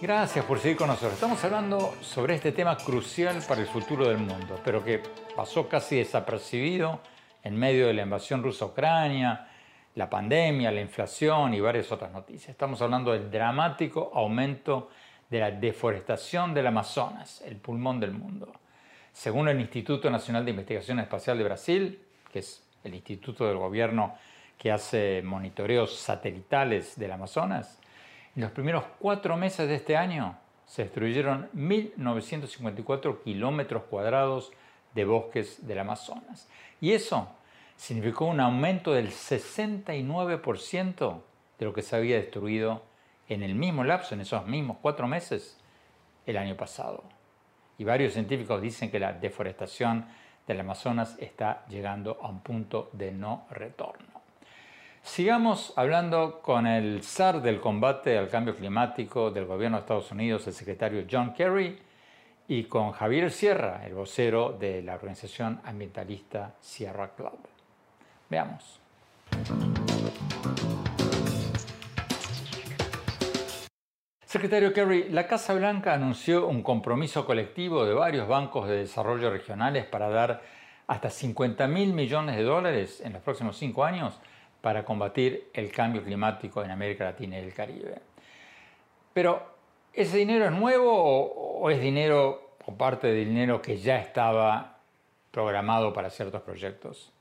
Gracias 0.00 0.44
por 0.44 0.58
seguir 0.58 0.76
con 0.76 0.88
nosotros. 0.88 1.14
Estamos 1.14 1.42
hablando 1.44 1.94
sobre 2.00 2.34
este 2.34 2.52
tema 2.52 2.76
crucial 2.76 3.38
para 3.46 3.60
el 3.60 3.68
futuro 3.68 4.08
del 4.08 4.18
mundo, 4.18 4.60
pero 4.64 4.84
que 4.84 5.00
pasó 5.36 5.68
casi 5.68 5.96
desapercibido 5.96 7.00
en 7.42 7.56
medio 7.56 7.86
de 7.86 7.94
la 7.94 8.02
invasión 8.02 8.42
rusa 8.42 8.64
a 8.64 8.68
Ucrania, 8.68 9.48
la 9.94 10.10
pandemia, 10.10 10.70
la 10.70 10.80
inflación 10.80 11.54
y 11.54 11.60
varias 11.60 11.92
otras 11.92 12.12
noticias. 12.12 12.50
Estamos 12.50 12.82
hablando 12.82 13.12
del 13.12 13.30
dramático 13.30 14.10
aumento 14.14 14.90
de 15.32 15.40
la 15.40 15.50
deforestación 15.50 16.52
del 16.52 16.66
Amazonas, 16.66 17.40
el 17.46 17.56
pulmón 17.56 17.98
del 17.98 18.12
mundo. 18.12 18.52
Según 19.14 19.48
el 19.48 19.58
Instituto 19.58 20.10
Nacional 20.10 20.44
de 20.44 20.50
Investigación 20.50 20.98
Espacial 20.98 21.38
de 21.38 21.44
Brasil, 21.44 21.98
que 22.30 22.40
es 22.40 22.62
el 22.84 22.94
instituto 22.94 23.46
del 23.46 23.56
gobierno 23.56 24.14
que 24.58 24.70
hace 24.70 25.22
monitoreos 25.24 25.96
satelitales 25.96 26.98
del 26.98 27.12
Amazonas, 27.12 27.80
en 28.36 28.42
los 28.42 28.50
primeros 28.50 28.84
cuatro 28.98 29.38
meses 29.38 29.68
de 29.68 29.76
este 29.76 29.96
año 29.96 30.36
se 30.66 30.82
destruyeron 30.82 31.48
1.954 31.54 33.22
kilómetros 33.22 33.84
cuadrados 33.84 34.52
de 34.94 35.06
bosques 35.06 35.66
del 35.66 35.78
Amazonas. 35.78 36.46
Y 36.78 36.92
eso 36.92 37.30
significó 37.76 38.26
un 38.26 38.40
aumento 38.40 38.92
del 38.92 39.08
69% 39.08 41.22
de 41.58 41.64
lo 41.64 41.72
que 41.72 41.80
se 41.80 41.96
había 41.96 42.16
destruido 42.16 42.91
en 43.28 43.42
el 43.42 43.54
mismo 43.54 43.84
lapso, 43.84 44.14
en 44.14 44.20
esos 44.20 44.46
mismos 44.46 44.78
cuatro 44.80 45.06
meses, 45.06 45.58
el 46.26 46.36
año 46.36 46.56
pasado. 46.56 47.04
Y 47.78 47.84
varios 47.84 48.12
científicos 48.12 48.60
dicen 48.60 48.90
que 48.90 49.00
la 49.00 49.12
deforestación 49.12 50.06
del 50.46 50.60
Amazonas 50.60 51.16
está 51.18 51.64
llegando 51.68 52.18
a 52.20 52.28
un 52.28 52.40
punto 52.40 52.90
de 52.92 53.12
no 53.12 53.46
retorno. 53.50 54.22
Sigamos 55.02 55.72
hablando 55.76 56.40
con 56.42 56.66
el 56.66 57.02
zar 57.02 57.42
del 57.42 57.60
combate 57.60 58.16
al 58.16 58.28
cambio 58.28 58.54
climático 58.54 59.30
del 59.30 59.46
gobierno 59.46 59.76
de 59.76 59.80
Estados 59.80 60.12
Unidos, 60.12 60.46
el 60.46 60.52
secretario 60.52 61.04
John 61.10 61.34
Kerry, 61.34 61.78
y 62.46 62.64
con 62.64 62.92
Javier 62.92 63.30
Sierra, 63.30 63.84
el 63.84 63.94
vocero 63.94 64.56
de 64.58 64.82
la 64.82 64.94
organización 64.94 65.60
ambientalista 65.64 66.54
Sierra 66.60 67.10
Club. 67.16 67.38
Veamos. 68.28 68.80
Secretario 74.32 74.72
Kerry, 74.72 75.10
la 75.10 75.26
Casa 75.26 75.52
Blanca 75.52 75.92
anunció 75.92 76.46
un 76.46 76.62
compromiso 76.62 77.26
colectivo 77.26 77.84
de 77.84 77.92
varios 77.92 78.26
bancos 78.26 78.66
de 78.66 78.78
desarrollo 78.78 79.28
regionales 79.28 79.84
para 79.84 80.08
dar 80.08 80.40
hasta 80.86 81.10
50 81.10 81.68
mil 81.68 81.92
millones 81.92 82.36
de 82.36 82.42
dólares 82.42 83.02
en 83.04 83.12
los 83.12 83.20
próximos 83.20 83.58
cinco 83.58 83.84
años 83.84 84.18
para 84.62 84.86
combatir 84.86 85.50
el 85.52 85.70
cambio 85.70 86.02
climático 86.02 86.64
en 86.64 86.70
América 86.70 87.04
Latina 87.04 87.38
y 87.38 87.42
el 87.42 87.52
Caribe. 87.52 88.00
Pero, 89.12 89.42
¿ese 89.92 90.16
dinero 90.16 90.46
es 90.46 90.52
nuevo 90.52 91.60
o, 91.60 91.68
es 91.68 91.82
dinero 91.82 92.56
o 92.64 92.74
parte 92.74 93.08
del 93.08 93.26
dinero 93.26 93.60
que 93.60 93.76
ya 93.76 93.98
estaba 93.98 94.78
programado 95.30 95.92
para 95.92 96.08
ciertos 96.08 96.40
proyectos? 96.40 97.12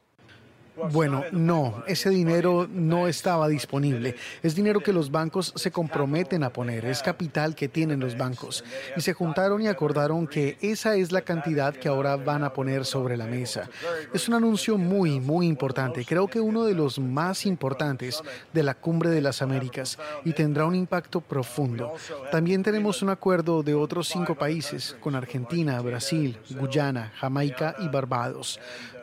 Bueno, 0.91 1.23
no, 1.31 1.83
ese 1.85 2.09
dinero 2.09 2.67
no 2.71 3.07
estaba 3.07 3.49
disponible. 3.49 4.15
Es 4.41 4.55
dinero 4.55 4.79
que 4.79 4.93
los 4.93 5.11
bancos 5.11 5.53
se 5.55 5.69
comprometen 5.69 6.43
a 6.43 6.53
poner, 6.53 6.85
es 6.85 7.01
capital 7.01 7.55
que 7.55 7.67
tienen 7.67 7.99
los 7.99 8.17
bancos. 8.17 8.63
Y 8.95 9.01
se 9.01 9.13
juntaron 9.13 9.61
y 9.61 9.67
acordaron 9.67 10.27
que 10.27 10.57
esa 10.61 10.95
es 10.95 11.11
la 11.11 11.21
cantidad 11.21 11.75
que 11.75 11.89
ahora 11.89 12.15
van 12.15 12.43
a 12.43 12.53
poner 12.53 12.85
sobre 12.85 13.17
la 13.17 13.25
mesa. 13.25 13.69
Es 14.13 14.29
un 14.29 14.35
anuncio 14.35 14.77
muy, 14.77 15.19
muy 15.19 15.45
importante. 15.45 16.05
Creo 16.05 16.27
que 16.27 16.39
uno 16.39 16.63
de 16.63 16.73
los 16.73 16.99
más 16.99 17.45
importantes 17.45 18.23
de 18.53 18.63
la 18.63 18.73
Cumbre 18.73 19.09
de 19.09 19.21
las 19.21 19.41
Américas 19.41 19.99
y 20.23 20.31
tendrá 20.31 20.65
un 20.65 20.75
impacto 20.75 21.19
profundo. 21.19 21.93
También 22.31 22.63
tenemos 22.63 23.01
un 23.01 23.09
acuerdo 23.09 23.61
de 23.61 23.75
otros 23.75 24.07
cinco 24.07 24.35
países, 24.35 24.95
con 25.01 25.15
Argentina, 25.15 25.81
Brasil, 25.81 26.37
Guyana, 26.51 27.11
Jamaica 27.17 27.75
y 27.79 27.89
Barbados 27.89 28.59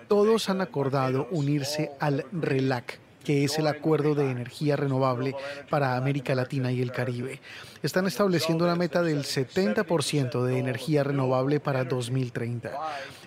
todos 0.08 0.48
han 0.48 0.60
acordado 0.60 1.28
unirse 1.30 1.92
al 2.00 2.24
RELAC, 2.32 2.98
que 3.24 3.44
es 3.44 3.58
el 3.58 3.66
Acuerdo 3.66 4.14
de 4.14 4.30
Energía 4.30 4.74
Renovable 4.74 5.34
para 5.68 5.96
América 5.96 6.34
Latina 6.34 6.72
y 6.72 6.80
el 6.80 6.92
Caribe. 6.92 7.40
Están 7.82 8.06
estableciendo 8.06 8.64
una 8.64 8.74
meta 8.74 9.02
del 9.02 9.24
70% 9.24 10.42
de 10.44 10.58
energía 10.58 11.04
renovable 11.04 11.60
para 11.60 11.84
2030. 11.84 12.72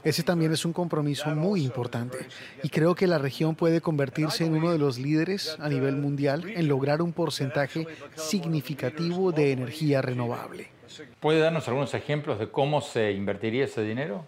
Ese 0.04 0.24
también 0.24 0.52
es 0.54 0.66
un 0.66 0.74
compromiso 0.74 1.30
muy 1.30 1.64
importante 1.64 2.18
y 2.64 2.70
creo 2.70 2.96
que 2.96 3.06
la 3.06 3.20
región 3.20 3.54
puede 3.54 3.80
convertirse 3.80 4.46
en 4.46 4.56
uno 4.56 4.72
de 4.72 4.80
los 4.80 4.98
líderes 4.98 5.56
a 5.60 5.70
nivel 5.70 5.98
mundial 5.98 6.50
en 6.50 6.68
lograr 6.68 7.04
un 7.04 7.14
porcentaje 7.14 7.86
significativo 8.16 9.32
de 9.32 9.52
energía 9.52 10.02
renovable. 10.02 10.70
¿Puede 11.20 11.40
darnos 11.40 11.68
algunos 11.68 11.94
ejemplos 11.94 12.40
de 12.40 12.50
cómo 12.50 12.82
se 12.82 13.12
invertiría 13.12 13.66
ese 13.66 13.84
dinero? 13.84 14.26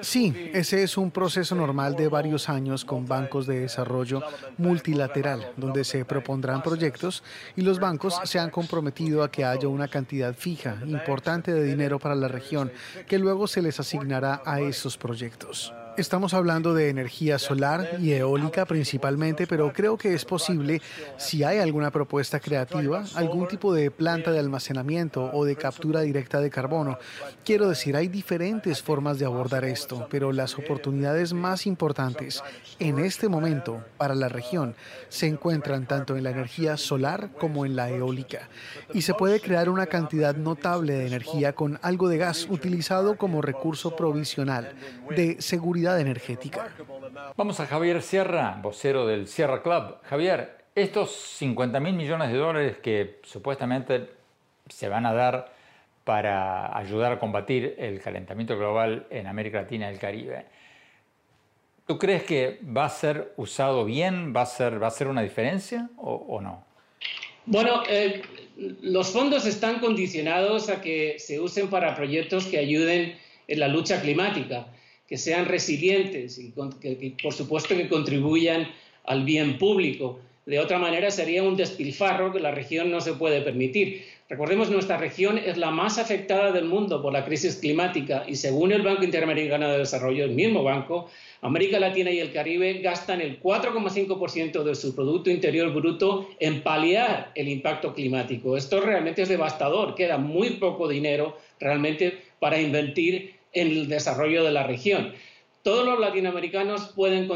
Sí, 0.00 0.50
ese 0.52 0.82
es 0.82 0.96
un 0.96 1.10
proceso 1.10 1.54
normal 1.54 1.96
de 1.96 2.08
varios 2.08 2.48
años 2.48 2.84
con 2.84 3.06
bancos 3.06 3.46
de 3.46 3.60
desarrollo 3.60 4.22
multilateral, 4.58 5.52
donde 5.56 5.84
se 5.84 6.04
propondrán 6.04 6.62
proyectos 6.62 7.22
y 7.56 7.62
los 7.62 7.80
bancos 7.80 8.20
se 8.24 8.38
han 8.38 8.50
comprometido 8.50 9.22
a 9.22 9.30
que 9.30 9.44
haya 9.44 9.68
una 9.68 9.88
cantidad 9.88 10.34
fija, 10.34 10.76
importante 10.86 11.52
de 11.52 11.64
dinero 11.64 11.98
para 11.98 12.14
la 12.14 12.28
región, 12.28 12.72
que 13.06 13.18
luego 13.18 13.46
se 13.46 13.62
les 13.62 13.80
asignará 13.80 14.42
a 14.44 14.60
esos 14.60 14.96
proyectos. 14.96 15.72
Estamos 15.96 16.34
hablando 16.34 16.74
de 16.74 16.88
energía 16.88 17.38
solar 17.38 17.98
y 18.00 18.12
eólica 18.12 18.64
principalmente, 18.64 19.46
pero 19.46 19.72
creo 19.72 19.96
que 19.96 20.12
es 20.12 20.24
posible, 20.24 20.82
si 21.18 21.44
hay 21.44 21.58
alguna 21.58 21.92
propuesta 21.92 22.40
creativa, 22.40 23.04
algún 23.14 23.46
tipo 23.46 23.72
de 23.72 23.92
planta 23.92 24.32
de 24.32 24.40
almacenamiento 24.40 25.30
o 25.32 25.44
de 25.44 25.54
captura 25.54 26.00
directa 26.00 26.40
de 26.40 26.50
carbono. 26.50 26.98
Quiero 27.44 27.68
decir, 27.68 27.94
hay 27.94 28.08
diferentes 28.08 28.82
formas 28.82 29.20
de 29.20 29.26
abordar 29.26 29.64
esto, 29.64 30.08
pero 30.10 30.32
las 30.32 30.58
oportunidades 30.58 31.32
más 31.32 31.64
importantes 31.64 32.42
en 32.80 32.98
este 32.98 33.28
momento 33.28 33.84
para 33.96 34.16
la 34.16 34.28
región 34.28 34.74
se 35.08 35.28
encuentran 35.28 35.86
tanto 35.86 36.16
en 36.16 36.24
la 36.24 36.30
energía 36.30 36.76
solar 36.76 37.30
como 37.38 37.66
en 37.66 37.76
la 37.76 37.88
eólica. 37.90 38.48
Y 38.92 39.02
se 39.02 39.14
puede 39.14 39.40
crear 39.40 39.68
una 39.68 39.86
cantidad 39.86 40.34
notable 40.34 40.94
de 40.94 41.06
energía 41.06 41.54
con 41.54 41.78
algo 41.82 42.08
de 42.08 42.18
gas 42.18 42.48
utilizado 42.50 43.16
como 43.16 43.42
recurso 43.42 43.94
provisional 43.94 44.72
de 45.14 45.36
seguridad 45.38 45.83
energética. 45.92 46.68
Vamos 47.36 47.60
a 47.60 47.66
Javier 47.66 48.02
Sierra, 48.02 48.58
vocero 48.62 49.06
del 49.06 49.28
Sierra 49.28 49.62
Club. 49.62 49.98
Javier, 50.04 50.64
estos 50.74 51.14
50 51.38 51.78
mil 51.80 51.94
millones 51.94 52.32
de 52.32 52.38
dólares 52.38 52.78
que 52.78 53.20
supuestamente 53.22 54.08
se 54.68 54.88
van 54.88 55.04
a 55.06 55.12
dar 55.12 55.52
para 56.04 56.76
ayudar 56.76 57.12
a 57.12 57.18
combatir 57.18 57.74
el 57.78 58.00
calentamiento 58.00 58.56
global 58.56 59.06
en 59.10 59.26
América 59.26 59.62
Latina 59.62 59.88
y 59.90 59.94
el 59.94 59.98
Caribe. 59.98 60.46
¿Tú 61.86 61.98
crees 61.98 62.22
que 62.22 62.60
va 62.64 62.86
a 62.86 62.90
ser 62.90 63.32
usado 63.36 63.84
bien? 63.84 64.34
¿Va 64.34 64.42
a 64.42 64.46
ser, 64.46 64.82
va 64.82 64.86
a 64.86 64.90
ser 64.90 65.06
una 65.06 65.20
diferencia 65.20 65.90
o, 65.98 66.40
no? 66.40 66.64
Bueno, 67.44 67.82
eh, 67.88 68.22
los 68.80 69.12
fondos 69.12 69.44
están 69.44 69.80
condicionados 69.80 70.70
a 70.70 70.80
que 70.80 71.16
se 71.18 71.40
usen 71.40 71.68
para 71.68 71.94
proyectos 71.94 72.46
que 72.46 72.58
ayuden 72.58 73.18
en 73.46 73.60
la 73.60 73.68
lucha 73.68 74.00
climática 74.00 74.66
que 75.06 75.18
sean 75.18 75.46
resilientes 75.46 76.38
y 76.38 76.52
que, 76.80 77.14
por 77.22 77.32
supuesto 77.32 77.76
que 77.76 77.88
contribuyan 77.88 78.68
al 79.04 79.24
bien 79.24 79.58
público. 79.58 80.20
De 80.46 80.58
otra 80.58 80.78
manera 80.78 81.10
sería 81.10 81.42
un 81.42 81.56
despilfarro 81.56 82.32
que 82.32 82.40
la 82.40 82.50
región 82.50 82.90
no 82.90 83.00
se 83.00 83.14
puede 83.14 83.40
permitir. 83.40 84.04
Recordemos, 84.28 84.70
nuestra 84.70 84.96
región 84.96 85.38
es 85.38 85.58
la 85.58 85.70
más 85.70 85.98
afectada 85.98 86.50
del 86.50 86.64
mundo 86.64 87.02
por 87.02 87.12
la 87.12 87.24
crisis 87.24 87.56
climática 87.56 88.24
y 88.26 88.36
según 88.36 88.72
el 88.72 88.82
Banco 88.82 89.04
Interamericano 89.04 89.68
de 89.68 89.78
Desarrollo, 89.78 90.24
el 90.24 90.30
mismo 90.30 90.62
banco, 90.62 91.10
América 91.42 91.78
Latina 91.78 92.10
y 92.10 92.20
el 92.20 92.32
Caribe 92.32 92.80
gastan 92.82 93.20
el 93.20 93.40
4,5% 93.40 94.62
de 94.62 94.74
su 94.74 94.94
Producto 94.94 95.30
Interior 95.30 95.72
Bruto 95.74 96.30
en 96.40 96.62
paliar 96.62 97.32
el 97.34 97.48
impacto 97.48 97.92
climático. 97.92 98.56
Esto 98.56 98.80
realmente 98.80 99.22
es 99.22 99.28
devastador. 99.28 99.94
Queda 99.94 100.16
muy 100.16 100.52
poco 100.52 100.88
dinero 100.88 101.36
realmente 101.60 102.18
para 102.38 102.58
invertir 102.58 103.34
el 103.54 103.88
desarrollo 103.88 104.44
de 104.44 104.52
la 104.52 104.66
región. 104.66 105.12
Todos 105.62 105.86
los 105.86 105.98
latinoamericanos 105.98 106.88
pueden 106.94 107.26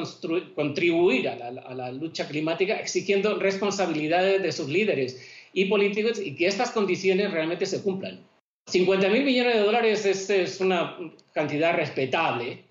contribuir 0.55 1.31
a 1.31 1.51
la, 1.51 1.93
lucha 1.93 2.29
climática 2.29 2.79
exigiendo 2.79 3.39
responsabilidades 3.39 4.43
de 4.43 4.53
sus 4.53 4.69
líderes 4.69 5.27
y 5.55 5.65
políticos 5.65 6.21
y 6.21 6.35
que 6.35 6.47
estas 6.47 6.71
condiciones 6.73 7.31
realmente 7.31 7.65
se 7.65 7.83
cumplan. 7.83 8.21
50 8.67 9.09
mil 9.09 9.25
millones 9.25 9.55
de 9.55 9.61
dólares 9.61 10.05
es, 10.05 10.61
una 10.61 10.99
cantidad 11.33 11.75
respetable, 11.75 12.65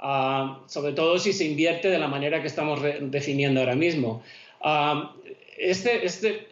ah, 0.00 0.64
sobre 0.66 0.92
todo 0.94 1.16
si 1.18 1.32
se 1.32 1.44
invierte 1.44 1.88
de 1.88 1.98
la 2.00 2.08
manera 2.08 2.40
que 2.40 2.48
estamos 2.48 2.80
definiendo 3.02 3.60
ahora 3.60 3.76
mismo. 3.76 4.20
Ah, 4.60 5.14
este, 5.56 6.04
este, 6.04 6.48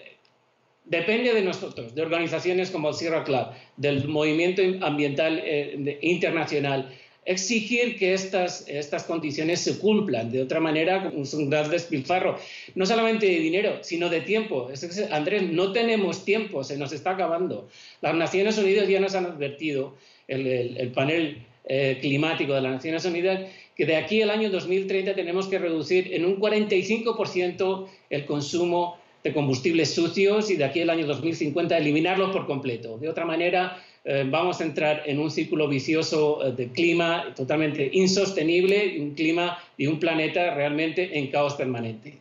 depende 0.84 1.32
de 1.32 1.42
nosotros, 1.42 1.94
de 1.94 2.02
organizaciones 2.02 2.70
como 2.70 2.88
el 2.88 2.94
Sierra 2.94 3.24
Club, 3.24 3.46
del 3.76 4.08
movimiento 4.08 4.62
ambiental 4.84 5.40
eh, 5.44 5.98
internacional, 6.02 6.92
exigir 7.24 7.96
que 7.98 8.14
estas, 8.14 8.66
estas 8.68 9.04
condiciones 9.04 9.60
se 9.60 9.78
cumplan. 9.78 10.30
De 10.30 10.42
otra 10.42 10.60
manera, 10.60 11.12
es 11.16 11.34
un 11.34 11.50
gran 11.50 11.70
despilfarro, 11.70 12.38
no 12.74 12.84
solamente 12.84 13.26
de 13.26 13.38
dinero, 13.38 13.78
sino 13.82 14.08
de 14.08 14.22
tiempo. 14.22 14.68
Andrés, 15.10 15.42
no 15.44 15.72
tenemos 15.72 16.24
tiempo, 16.24 16.64
se 16.64 16.76
nos 16.76 16.92
está 16.92 17.12
acabando. 17.12 17.68
Las 18.00 18.14
Naciones 18.14 18.58
Unidas 18.58 18.88
ya 18.88 19.00
nos 19.00 19.14
han 19.14 19.26
advertido, 19.26 19.96
el, 20.26 20.90
panel 20.94 21.42
eh, 21.66 21.98
climático 22.00 22.54
de 22.54 22.62
las 22.62 22.72
Naciones 22.72 23.04
Unidas, 23.04 23.40
que 23.76 23.86
de 23.86 23.96
aquí 23.96 24.22
al 24.22 24.30
año 24.30 24.50
2030 24.50 25.14
tenemos 25.14 25.46
que 25.46 25.58
reducir 25.58 26.12
en 26.14 26.24
un 26.24 26.40
45% 26.40 27.86
el 28.10 28.24
consumo 28.26 29.01
de 29.22 29.32
combustibles 29.32 29.94
sucios 29.94 30.50
y 30.50 30.56
de 30.56 30.64
aquí 30.64 30.80
al 30.80 30.90
año 30.90 31.06
2050 31.06 31.76
eliminarlos 31.76 32.30
por 32.30 32.46
completo. 32.46 32.98
De 32.98 33.08
otra 33.08 33.24
manera, 33.24 33.82
eh, 34.04 34.26
vamos 34.28 34.60
a 34.60 34.64
entrar 34.64 35.02
en 35.06 35.20
un 35.20 35.30
círculo 35.30 35.68
vicioso 35.68 36.44
eh, 36.44 36.52
de 36.52 36.68
clima 36.68 37.32
totalmente 37.36 37.88
insostenible, 37.92 39.00
un 39.00 39.14
clima 39.14 39.58
y 39.76 39.86
un 39.86 40.00
planeta 40.00 40.54
realmente 40.54 41.18
en 41.18 41.28
caos 41.30 41.54
permanente. 41.54 42.18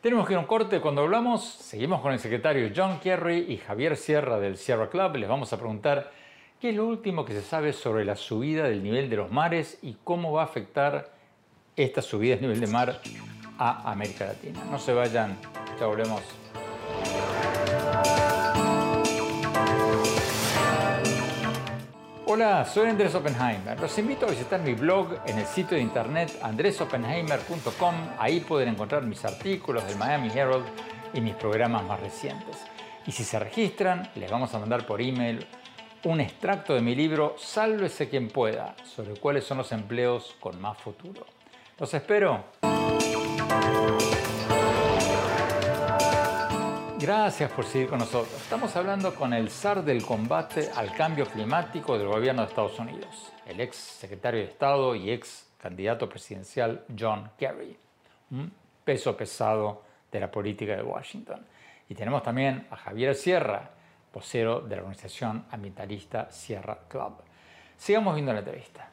Tenemos 0.00 0.26
que 0.26 0.34
ir 0.34 0.36
a 0.36 0.40
un 0.40 0.46
corte. 0.46 0.80
Cuando 0.80 1.02
hablamos, 1.02 1.44
seguimos 1.44 2.00
con 2.00 2.12
el 2.12 2.18
secretario 2.18 2.70
John 2.74 3.00
Kerry 3.00 3.46
y 3.48 3.56
Javier 3.56 3.96
Sierra 3.96 4.38
del 4.38 4.56
Sierra 4.56 4.88
Club. 4.88 5.16
Les 5.16 5.28
vamos 5.28 5.52
a 5.52 5.58
preguntar 5.58 6.12
qué 6.60 6.70
es 6.70 6.76
lo 6.76 6.86
último 6.86 7.24
que 7.24 7.32
se 7.32 7.42
sabe 7.42 7.72
sobre 7.72 8.04
la 8.04 8.16
subida 8.16 8.68
del 8.68 8.82
nivel 8.82 9.10
de 9.10 9.16
los 9.16 9.30
mares 9.30 9.78
y 9.82 9.96
cómo 10.04 10.32
va 10.32 10.42
a 10.42 10.44
afectar 10.44 11.15
esta 11.76 12.00
subida 12.00 12.36
de 12.36 12.42
nivel 12.42 12.60
de 12.60 12.66
mar 12.66 13.00
a 13.58 13.90
América 13.90 14.26
Latina. 14.26 14.64
No 14.70 14.78
se 14.78 14.94
vayan, 14.94 15.36
ya 15.78 15.86
volvemos. 15.86 16.22
Hola, 22.28 22.64
soy 22.64 22.88
Andrés 22.88 23.14
Oppenheimer. 23.14 23.78
Los 23.78 23.96
invito 23.98 24.26
a 24.26 24.30
visitar 24.30 24.60
mi 24.60 24.74
blog 24.74 25.20
en 25.26 25.38
el 25.38 25.46
sitio 25.46 25.76
de 25.76 25.82
internet 25.82 26.38
andresoppenheimer.com. 26.42 27.94
Ahí 28.18 28.40
pueden 28.40 28.70
encontrar 28.70 29.04
mis 29.04 29.24
artículos 29.24 29.86
del 29.86 29.96
Miami 29.96 30.30
Herald 30.34 30.64
y 31.14 31.20
mis 31.20 31.34
programas 31.34 31.84
más 31.84 32.00
recientes. 32.00 32.56
Y 33.06 33.12
si 33.12 33.22
se 33.22 33.38
registran, 33.38 34.10
les 34.16 34.30
vamos 34.30 34.52
a 34.54 34.58
mandar 34.58 34.84
por 34.86 35.00
email 35.00 35.46
un 36.04 36.20
extracto 36.20 36.74
de 36.74 36.80
mi 36.80 36.94
libro 36.94 37.36
Sálvese 37.38 38.08
quien 38.08 38.28
pueda, 38.28 38.74
sobre 38.84 39.14
cuáles 39.14 39.44
son 39.44 39.58
los 39.58 39.72
empleos 39.72 40.36
con 40.40 40.60
más 40.60 40.78
futuro. 40.78 41.26
Los 41.78 41.92
espero. 41.92 42.42
Gracias 46.98 47.52
por 47.52 47.66
seguir 47.66 47.88
con 47.88 47.98
nosotros. 47.98 48.32
Estamos 48.40 48.74
hablando 48.76 49.14
con 49.14 49.34
el 49.34 49.50
zar 49.50 49.84
del 49.84 50.02
combate 50.02 50.70
al 50.74 50.94
cambio 50.94 51.26
climático 51.26 51.98
del 51.98 52.08
gobierno 52.08 52.42
de 52.42 52.48
Estados 52.48 52.78
Unidos, 52.78 53.30
el 53.46 53.60
ex 53.60 53.76
secretario 53.76 54.40
de 54.40 54.46
Estado 54.46 54.94
y 54.94 55.10
ex 55.10 55.46
candidato 55.58 56.08
presidencial 56.08 56.84
John 56.98 57.30
Kerry, 57.36 57.76
un 58.30 58.50
peso 58.82 59.14
pesado 59.14 59.82
de 60.10 60.20
la 60.20 60.30
política 60.30 60.76
de 60.76 60.82
Washington. 60.82 61.44
Y 61.90 61.94
tenemos 61.94 62.22
también 62.22 62.66
a 62.70 62.76
Javier 62.76 63.14
Sierra, 63.14 63.70
vocero 64.14 64.60
de 64.60 64.76
la 64.76 64.82
organización 64.82 65.44
ambientalista 65.50 66.30
Sierra 66.30 66.78
Club. 66.88 67.16
Sigamos 67.76 68.14
viendo 68.14 68.32
la 68.32 68.38
entrevista. 68.38 68.90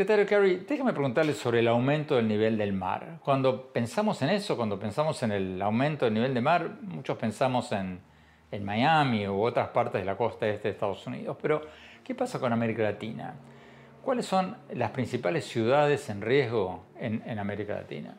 Secretario 0.00 0.24
Kerry, 0.24 0.64
déjame 0.66 0.94
preguntarle 0.94 1.34
sobre 1.34 1.58
el 1.58 1.68
aumento 1.68 2.16
del 2.16 2.26
nivel 2.26 2.56
del 2.56 2.72
mar. 2.72 3.18
Cuando 3.22 3.70
pensamos 3.70 4.22
en 4.22 4.30
eso, 4.30 4.56
cuando 4.56 4.80
pensamos 4.80 5.22
en 5.22 5.30
el 5.30 5.60
aumento 5.60 6.06
del 6.06 6.14
nivel 6.14 6.32
del 6.32 6.42
mar, 6.42 6.70
muchos 6.80 7.18
pensamos 7.18 7.70
en, 7.72 8.00
Miami 8.64 9.28
u 9.28 9.42
otras 9.42 9.68
partes 9.68 10.00
de 10.00 10.06
la 10.06 10.16
costa 10.16 10.48
este 10.48 10.68
de 10.68 10.72
Estados 10.72 11.06
Unidos. 11.06 11.36
Pero, 11.42 11.60
¿qué 12.02 12.14
pasa 12.14 12.38
con 12.38 12.50
América 12.50 12.82
Latina? 12.82 13.34
¿Cuáles 14.02 14.24
son 14.24 14.56
las 14.72 14.90
principales 14.92 15.44
ciudades 15.44 16.08
en 16.08 16.22
riesgo 16.22 16.82
en 16.98 17.38
América 17.38 17.74
Latina? 17.74 18.14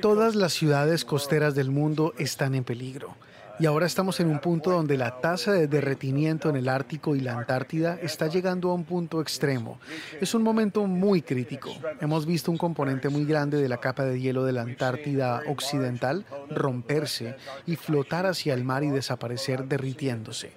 Todas 0.00 0.34
las 0.34 0.52
ciudades 0.52 1.04
costeras 1.04 1.54
del 1.54 1.70
mundo 1.70 2.12
están 2.18 2.56
en 2.56 2.64
peligro. 2.64 3.14
Y 3.62 3.66
ahora 3.66 3.86
estamos 3.86 4.18
en 4.18 4.28
un 4.28 4.40
punto 4.40 4.72
donde 4.72 4.96
la 4.96 5.20
tasa 5.20 5.52
de 5.52 5.68
derretimiento 5.68 6.50
en 6.50 6.56
el 6.56 6.68
Ártico 6.68 7.14
y 7.14 7.20
la 7.20 7.38
Antártida 7.38 7.96
está 8.02 8.26
llegando 8.26 8.70
a 8.70 8.74
un 8.74 8.82
punto 8.82 9.20
extremo. 9.20 9.78
Es 10.20 10.34
un 10.34 10.42
momento 10.42 10.84
muy 10.88 11.22
crítico. 11.22 11.70
Hemos 12.00 12.26
visto 12.26 12.50
un 12.50 12.58
componente 12.58 13.08
muy 13.08 13.24
grande 13.24 13.62
de 13.62 13.68
la 13.68 13.76
capa 13.76 14.04
de 14.04 14.20
hielo 14.20 14.42
de 14.44 14.50
la 14.50 14.62
Antártida 14.62 15.42
Occidental 15.46 16.24
romperse 16.50 17.36
y 17.64 17.76
flotar 17.76 18.26
hacia 18.26 18.52
el 18.52 18.64
mar 18.64 18.82
y 18.82 18.90
desaparecer 18.90 19.66
derritiéndose. 19.66 20.50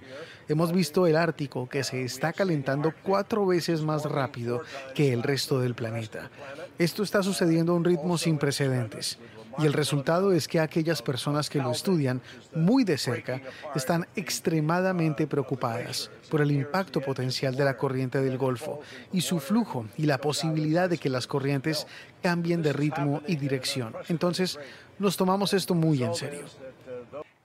Hemos 0.47 0.71
visto 0.71 1.05
el 1.05 1.15
Ártico 1.15 1.69
que 1.69 1.83
se 1.83 2.03
está 2.03 2.33
calentando 2.33 2.91
cuatro 3.03 3.45
veces 3.45 3.83
más 3.83 4.05
rápido 4.05 4.61
que 4.95 5.13
el 5.13 5.21
resto 5.21 5.59
del 5.59 5.75
planeta. 5.75 6.31
Esto 6.77 7.03
está 7.03 7.23
sucediendo 7.23 7.71
a 7.71 7.75
un 7.75 7.85
ritmo 7.85 8.17
sin 8.17 8.37
precedentes. 8.37 9.17
Y 9.57 9.65
el 9.65 9.71
resultado 9.71 10.33
es 10.33 10.49
que 10.49 10.59
aquellas 10.59 11.01
personas 11.01 11.49
que 11.49 11.59
lo 11.59 11.71
estudian 11.71 12.21
muy 12.53 12.83
de 12.83 12.97
cerca 12.97 13.41
están 13.73 14.05
extremadamente 14.17 15.27
preocupadas 15.27 16.11
por 16.29 16.41
el 16.41 16.51
impacto 16.51 16.99
potencial 16.99 17.55
de 17.55 17.63
la 17.63 17.77
corriente 17.77 18.21
del 18.21 18.37
Golfo 18.37 18.81
y 19.13 19.21
su 19.21 19.39
flujo 19.39 19.85
y 19.97 20.05
la 20.05 20.17
posibilidad 20.17 20.89
de 20.89 20.97
que 20.97 21.09
las 21.09 21.27
corrientes 21.27 21.87
cambien 22.21 22.61
de 22.61 22.73
ritmo 22.73 23.21
y 23.27 23.37
dirección. 23.37 23.95
Entonces, 24.09 24.59
nos 24.99 25.15
tomamos 25.15 25.53
esto 25.53 25.73
muy 25.73 26.03
en 26.03 26.13
serio. 26.13 26.45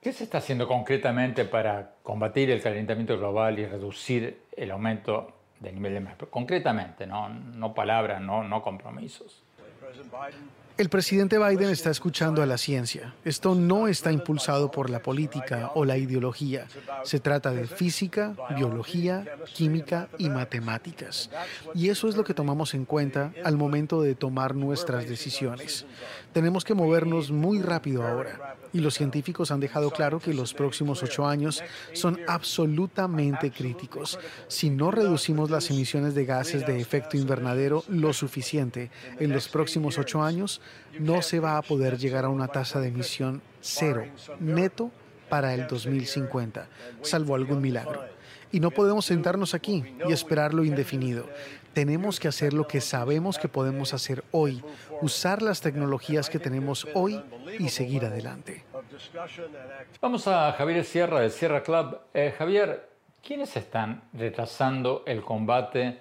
¿Qué 0.00 0.12
se 0.12 0.24
está 0.24 0.38
haciendo 0.38 0.66
concretamente 0.66 1.44
para 1.44 1.94
combatir 2.02 2.50
el 2.50 2.62
calentamiento 2.62 3.16
global 3.18 3.58
y 3.58 3.66
reducir 3.66 4.40
el 4.56 4.70
aumento 4.72 5.39
Concretamente, 6.30 7.06
no, 7.06 7.28
no 7.28 7.74
palabras, 7.74 8.20
no 8.20 8.62
compromisos. 8.62 9.42
El 10.80 10.88
presidente 10.88 11.38
Biden 11.38 11.68
está 11.68 11.90
escuchando 11.90 12.42
a 12.42 12.46
la 12.46 12.56
ciencia. 12.56 13.12
Esto 13.22 13.54
no 13.54 13.86
está 13.86 14.12
impulsado 14.12 14.70
por 14.70 14.88
la 14.88 15.02
política 15.02 15.72
o 15.74 15.84
la 15.84 15.98
ideología. 15.98 16.68
Se 17.02 17.20
trata 17.20 17.50
de 17.50 17.66
física, 17.66 18.34
biología, 18.56 19.26
química 19.52 20.08
y 20.16 20.30
matemáticas. 20.30 21.28
Y 21.74 21.90
eso 21.90 22.08
es 22.08 22.16
lo 22.16 22.24
que 22.24 22.32
tomamos 22.32 22.72
en 22.72 22.86
cuenta 22.86 23.30
al 23.44 23.58
momento 23.58 24.00
de 24.00 24.14
tomar 24.14 24.54
nuestras 24.54 25.06
decisiones. 25.06 25.84
Tenemos 26.32 26.64
que 26.64 26.74
movernos 26.74 27.30
muy 27.30 27.60
rápido 27.60 28.06
ahora. 28.06 28.56
Y 28.72 28.80
los 28.80 28.94
científicos 28.94 29.50
han 29.50 29.58
dejado 29.58 29.90
claro 29.90 30.20
que 30.20 30.32
los 30.32 30.54
próximos 30.54 31.02
ocho 31.02 31.26
años 31.26 31.62
son 31.92 32.20
absolutamente 32.28 33.50
críticos. 33.50 34.18
Si 34.46 34.70
no 34.70 34.92
reducimos 34.92 35.50
las 35.50 35.70
emisiones 35.70 36.14
de 36.14 36.24
gases 36.24 36.64
de 36.66 36.80
efecto 36.80 37.16
invernadero 37.16 37.82
lo 37.88 38.12
suficiente 38.12 38.90
en 39.18 39.30
los 39.30 39.48
próximos 39.48 39.98
ocho 39.98 40.22
años, 40.22 40.60
no 41.00 41.20
se 41.22 41.40
va 41.40 41.56
a 41.56 41.62
poder 41.62 41.98
llegar 41.98 42.24
a 42.24 42.28
una 42.28 42.48
tasa 42.48 42.80
de 42.80 42.88
emisión 42.88 43.42
cero 43.60 44.04
neto 44.38 44.90
para 45.30 45.54
el 45.54 45.66
2050, 45.66 46.68
salvo 47.00 47.34
algún 47.34 47.62
milagro. 47.62 48.04
Y 48.52 48.60
no 48.60 48.70
podemos 48.70 49.06
sentarnos 49.06 49.54
aquí 49.54 49.84
y 50.06 50.12
esperar 50.12 50.52
lo 50.52 50.64
indefinido. 50.64 51.26
Tenemos 51.72 52.20
que 52.20 52.28
hacer 52.28 52.52
lo 52.52 52.66
que 52.66 52.80
sabemos 52.80 53.38
que 53.38 53.48
podemos 53.48 53.94
hacer 53.94 54.24
hoy, 54.32 54.62
usar 55.00 55.40
las 55.40 55.60
tecnologías 55.60 56.28
que 56.28 56.38
tenemos 56.38 56.86
hoy 56.94 57.22
y 57.58 57.68
seguir 57.68 58.04
adelante. 58.04 58.64
Vamos 60.02 60.26
a 60.26 60.52
Javier 60.52 60.84
Sierra 60.84 61.20
del 61.20 61.30
Sierra 61.30 61.62
Club. 61.62 61.98
Eh, 62.12 62.34
Javier, 62.36 62.90
¿quiénes 63.22 63.56
están 63.56 64.02
retrasando 64.12 65.04
el 65.06 65.22
combate 65.22 66.00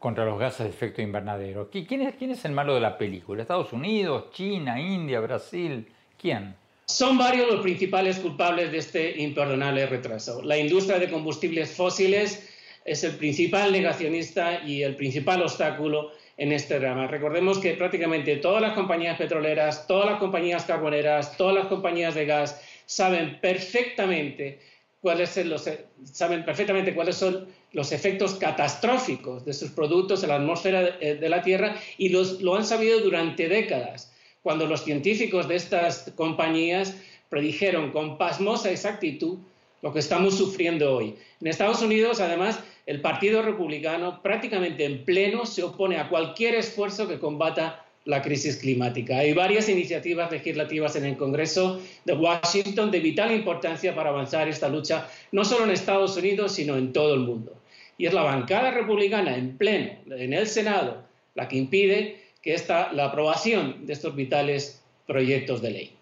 contra 0.00 0.24
los 0.24 0.38
gases 0.38 0.64
de 0.64 0.70
efecto 0.70 1.02
invernadero. 1.02 1.68
¿Quién 1.70 2.00
es, 2.00 2.16
¿Quién 2.16 2.30
es 2.30 2.44
el 2.46 2.52
malo 2.52 2.74
de 2.74 2.80
la 2.80 2.96
película? 2.96 3.42
¿Estados 3.42 3.72
Unidos, 3.72 4.30
China, 4.32 4.80
India, 4.80 5.20
Brasil? 5.20 5.92
¿Quién? 6.18 6.56
Son 6.90 7.16
varios 7.16 7.46
los 7.48 7.60
principales 7.60 8.18
culpables 8.18 8.72
de 8.72 8.78
este 8.78 9.22
imperdonable 9.22 9.86
retraso. 9.86 10.42
La 10.42 10.58
industria 10.58 10.98
de 10.98 11.08
combustibles 11.08 11.70
fósiles 11.70 12.48
es 12.84 13.04
el 13.04 13.12
principal 13.12 13.70
negacionista 13.70 14.60
y 14.66 14.82
el 14.82 14.96
principal 14.96 15.40
obstáculo 15.40 16.10
en 16.36 16.50
este 16.50 16.80
drama. 16.80 17.06
Recordemos 17.06 17.58
que 17.58 17.74
prácticamente 17.74 18.36
todas 18.36 18.60
las 18.60 18.72
compañías 18.72 19.16
petroleras, 19.16 19.86
todas 19.86 20.06
las 20.10 20.18
compañías 20.18 20.64
carboneras, 20.64 21.36
todas 21.36 21.54
las 21.54 21.66
compañías 21.68 22.16
de 22.16 22.26
gas 22.26 22.60
saben 22.86 23.38
perfectamente 23.40 24.58
cuáles 25.00 25.36
los, 25.46 25.70
saben 26.04 26.44
perfectamente 26.44 26.92
cuáles 26.92 27.16
son 27.16 27.46
los 27.72 27.92
efectos 27.92 28.34
catastróficos 28.34 29.44
de 29.44 29.52
sus 29.52 29.70
productos 29.70 30.24
en 30.24 30.30
la 30.30 30.36
atmósfera 30.36 30.82
de, 30.82 30.94
eh, 31.00 31.28
la 31.28 31.42
Tierra 31.42 31.76
y 31.98 32.08
lo 32.08 32.56
han 32.56 32.64
sabido 32.64 33.00
durante 33.00 33.48
décadas, 33.48 34.12
cuando 34.42 34.66
los 34.66 34.84
científicos 34.84 35.48
de 35.48 35.56
estas 35.56 36.12
compañías 36.14 36.96
predijeron 37.28 37.92
con 37.92 38.18
pasmosa 38.18 38.70
exactitud 38.70 39.38
lo 39.82 39.92
que 39.92 39.98
estamos 39.98 40.36
sufriendo 40.36 40.94
hoy. 40.94 41.14
En 41.40 41.46
Estados 41.46 41.82
Unidos, 41.82 42.20
además, 42.20 42.60
el 42.86 43.00
Partido 43.00 43.42
Republicano 43.42 44.20
prácticamente 44.22 44.84
en 44.84 45.04
pleno 45.04 45.46
se 45.46 45.62
opone 45.62 45.98
a 45.98 46.08
cualquier 46.08 46.54
esfuerzo 46.54 47.08
que 47.08 47.18
combata 47.18 47.84
la 48.04 48.22
crisis 48.22 48.56
climática. 48.56 49.18
Hay 49.18 49.32
varias 49.32 49.68
iniciativas 49.68 50.30
legislativas 50.30 50.96
en 50.96 51.04
el 51.04 51.16
Congreso 51.16 51.80
de 52.04 52.14
Washington 52.14 52.90
de 52.90 53.00
vital 53.00 53.30
importancia 53.30 53.94
para 53.94 54.10
avanzar 54.10 54.48
esta 54.48 54.68
lucha, 54.68 55.08
no 55.32 55.44
solo 55.44 55.64
en 55.64 55.70
Estados 55.70 56.16
Unidos, 56.16 56.52
sino 56.52 56.76
en 56.76 56.92
todo 56.92 57.14
el 57.14 57.20
mundo. 57.20 57.54
Y 57.98 58.06
es 58.06 58.14
la 58.14 58.22
bancada 58.22 58.70
republicana 58.70 59.36
en 59.36 59.56
pleno, 59.58 59.92
en 60.10 60.32
el 60.32 60.46
Senado, 60.46 61.04
la 61.34 61.46
que 61.46 61.58
impide 61.58 62.29
que 62.42 62.54
esta, 62.54 62.92
la 62.92 63.06
aprobación 63.06 63.86
de 63.86 63.92
estos 63.92 64.14
vitales 64.14 64.84
proyectos 65.06 65.60
de 65.62 65.70
ley. 65.70 65.96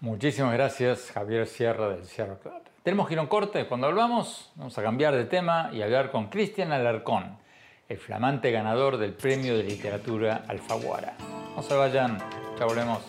Muchísimas 0.00 0.52
gracias, 0.52 1.10
Javier 1.12 1.46
Sierra 1.46 1.88
del 1.88 2.04
Sierra 2.04 2.38
Club. 2.38 2.52
Tenemos 2.82 3.10
un 3.10 3.26
corte. 3.26 3.66
Cuando 3.66 3.86
volvamos, 3.86 4.52
vamos 4.54 4.76
a 4.76 4.82
cambiar 4.82 5.14
de 5.16 5.24
tema 5.24 5.70
y 5.72 5.80
hablar 5.80 6.10
con 6.10 6.28
Cristian 6.28 6.72
Alarcón, 6.72 7.38
el 7.88 7.96
flamante 7.96 8.50
ganador 8.50 8.98
del 8.98 9.14
Premio 9.14 9.56
de 9.56 9.64
Literatura 9.64 10.44
Alfaguara. 10.46 11.16
No 11.56 11.62
se 11.62 11.74
vayan, 11.74 12.18
ya 12.58 12.66
volvemos. 12.66 13.00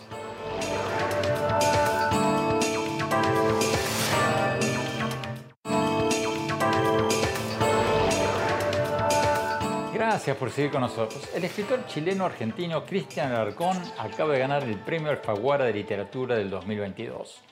Gracias 10.16 10.38
por 10.38 10.50
seguir 10.50 10.70
con 10.70 10.80
nosotros. 10.80 11.28
El 11.34 11.44
escritor 11.44 11.84
chileno-argentino 11.84 12.86
Cristian 12.86 13.32
Alarcón 13.32 13.76
acaba 13.98 14.32
de 14.32 14.38
ganar 14.38 14.62
el 14.62 14.78
Premio 14.78 15.10
Alfaguara 15.10 15.66
de 15.66 15.74
Literatura 15.74 16.36
del 16.36 16.48
2022. 16.48 17.42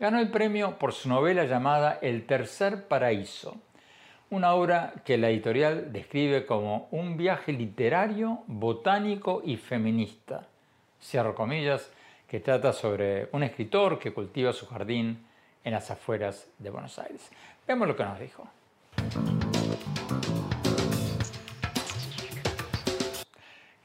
Ganó 0.00 0.18
el 0.18 0.28
premio 0.28 0.80
por 0.80 0.92
su 0.92 1.08
novela 1.08 1.44
llamada 1.44 2.00
El 2.02 2.26
Tercer 2.26 2.88
Paraíso, 2.88 3.58
una 4.30 4.54
obra 4.54 4.94
que 5.04 5.16
la 5.16 5.30
editorial 5.30 5.92
describe 5.92 6.44
como 6.44 6.88
un 6.90 7.16
viaje 7.16 7.52
literario, 7.52 8.42
botánico 8.48 9.40
y 9.44 9.56
feminista. 9.56 10.48
Cierro 11.00 11.36
comillas, 11.36 11.88
que 12.26 12.40
trata 12.40 12.72
sobre 12.72 13.28
un 13.30 13.44
escritor 13.44 14.00
que 14.00 14.12
cultiva 14.12 14.52
su 14.52 14.66
jardín 14.66 15.24
en 15.62 15.72
las 15.72 15.88
afueras 15.92 16.48
de 16.58 16.70
Buenos 16.70 16.98
Aires. 16.98 17.30
Veamos 17.64 17.86
lo 17.86 17.94
que 17.94 18.02
nos 18.02 18.18
dijo. 18.18 18.48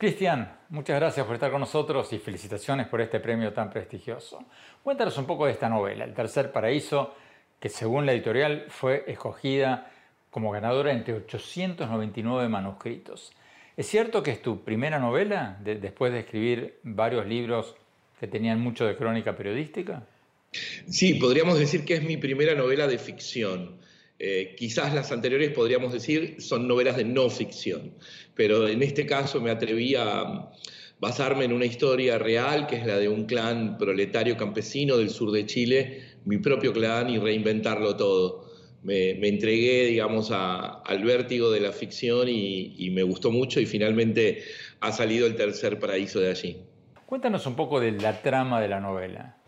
Cristian, 0.03 0.51
muchas 0.67 0.99
gracias 0.99 1.25
por 1.25 1.35
estar 1.35 1.49
con 1.49 1.61
nosotros 1.61 2.11
y 2.11 2.19
felicitaciones 2.19 2.87
por 2.87 2.99
este 2.99 3.21
premio 3.21 3.53
tan 3.53 3.69
prestigioso. 3.69 4.43
Cuéntanos 4.83 5.17
un 5.17 5.25
poco 5.25 5.45
de 5.45 5.53
esta 5.53 5.69
novela, 5.69 6.03
El 6.03 6.13
Tercer 6.13 6.51
Paraíso, 6.51 7.15
que 7.57 7.69
según 7.69 8.05
la 8.05 8.11
editorial 8.11 8.65
fue 8.67 9.05
escogida 9.07 9.89
como 10.29 10.51
ganadora 10.51 10.91
entre 10.91 11.13
899 11.13 12.49
manuscritos. 12.49 13.31
¿Es 13.77 13.87
cierto 13.87 14.21
que 14.21 14.31
es 14.31 14.41
tu 14.41 14.65
primera 14.65 14.99
novela 14.99 15.57
después 15.63 16.11
de 16.11 16.19
escribir 16.19 16.79
varios 16.83 17.25
libros 17.25 17.73
que 18.19 18.27
tenían 18.27 18.59
mucho 18.59 18.85
de 18.85 18.97
crónica 18.97 19.37
periodística? 19.37 20.03
Sí, 20.51 21.13
podríamos 21.13 21.57
decir 21.57 21.85
que 21.85 21.93
es 21.93 22.03
mi 22.03 22.17
primera 22.17 22.55
novela 22.55 22.87
de 22.87 22.97
ficción. 22.97 23.79
Eh, 24.25 24.55
quizás 24.55 24.93
las 24.93 25.12
anteriores 25.12 25.49
podríamos 25.49 25.91
decir 25.91 26.38
son 26.39 26.65
novelas 26.65 26.95
de 26.95 27.03
no 27.03 27.29
ficción, 27.29 27.91
pero 28.33 28.69
en 28.69 28.81
este 28.81 29.05
caso 29.05 29.41
me 29.41 29.51
atreví 29.51 29.95
a 29.95 30.49
basarme 30.97 31.43
en 31.43 31.51
una 31.51 31.65
historia 31.65 32.17
real, 32.17 32.65
que 32.65 32.77
es 32.77 32.86
la 32.86 32.97
de 32.99 33.09
un 33.09 33.25
clan 33.25 33.77
proletario 33.77 34.38
campesino 34.38 34.95
del 34.95 35.09
sur 35.09 35.31
de 35.31 35.45
Chile, 35.45 36.03
mi 36.23 36.38
propio 36.38 36.71
clan, 36.71 37.09
y 37.09 37.19
reinventarlo 37.19 37.97
todo. 37.97 38.49
Me, 38.81 39.12
entregué, 39.27 39.88
digamos, 39.88 40.31
al 40.31 41.03
vértigo 41.03 41.51
de 41.51 41.59
la 41.59 41.73
ficción 41.73 42.29
y 42.29 42.89
me 42.91 43.03
gustó 43.03 43.29
mucho 43.29 43.59
y 43.59 43.65
finalmente 43.65 44.41
ha 44.79 44.93
salido 44.93 45.27
el 45.27 45.36
tercer 45.36 45.79
paraíso 45.79 46.21
de 46.21 46.29
allí. 46.29 46.57
Cuéntanos 47.05 47.45
un 47.45 47.57
poco 47.57 47.81
de 47.81 47.91
la 47.91 48.21
trama 48.21 48.62
de 48.62 48.69
la 48.69 48.79
novela. 48.79 49.42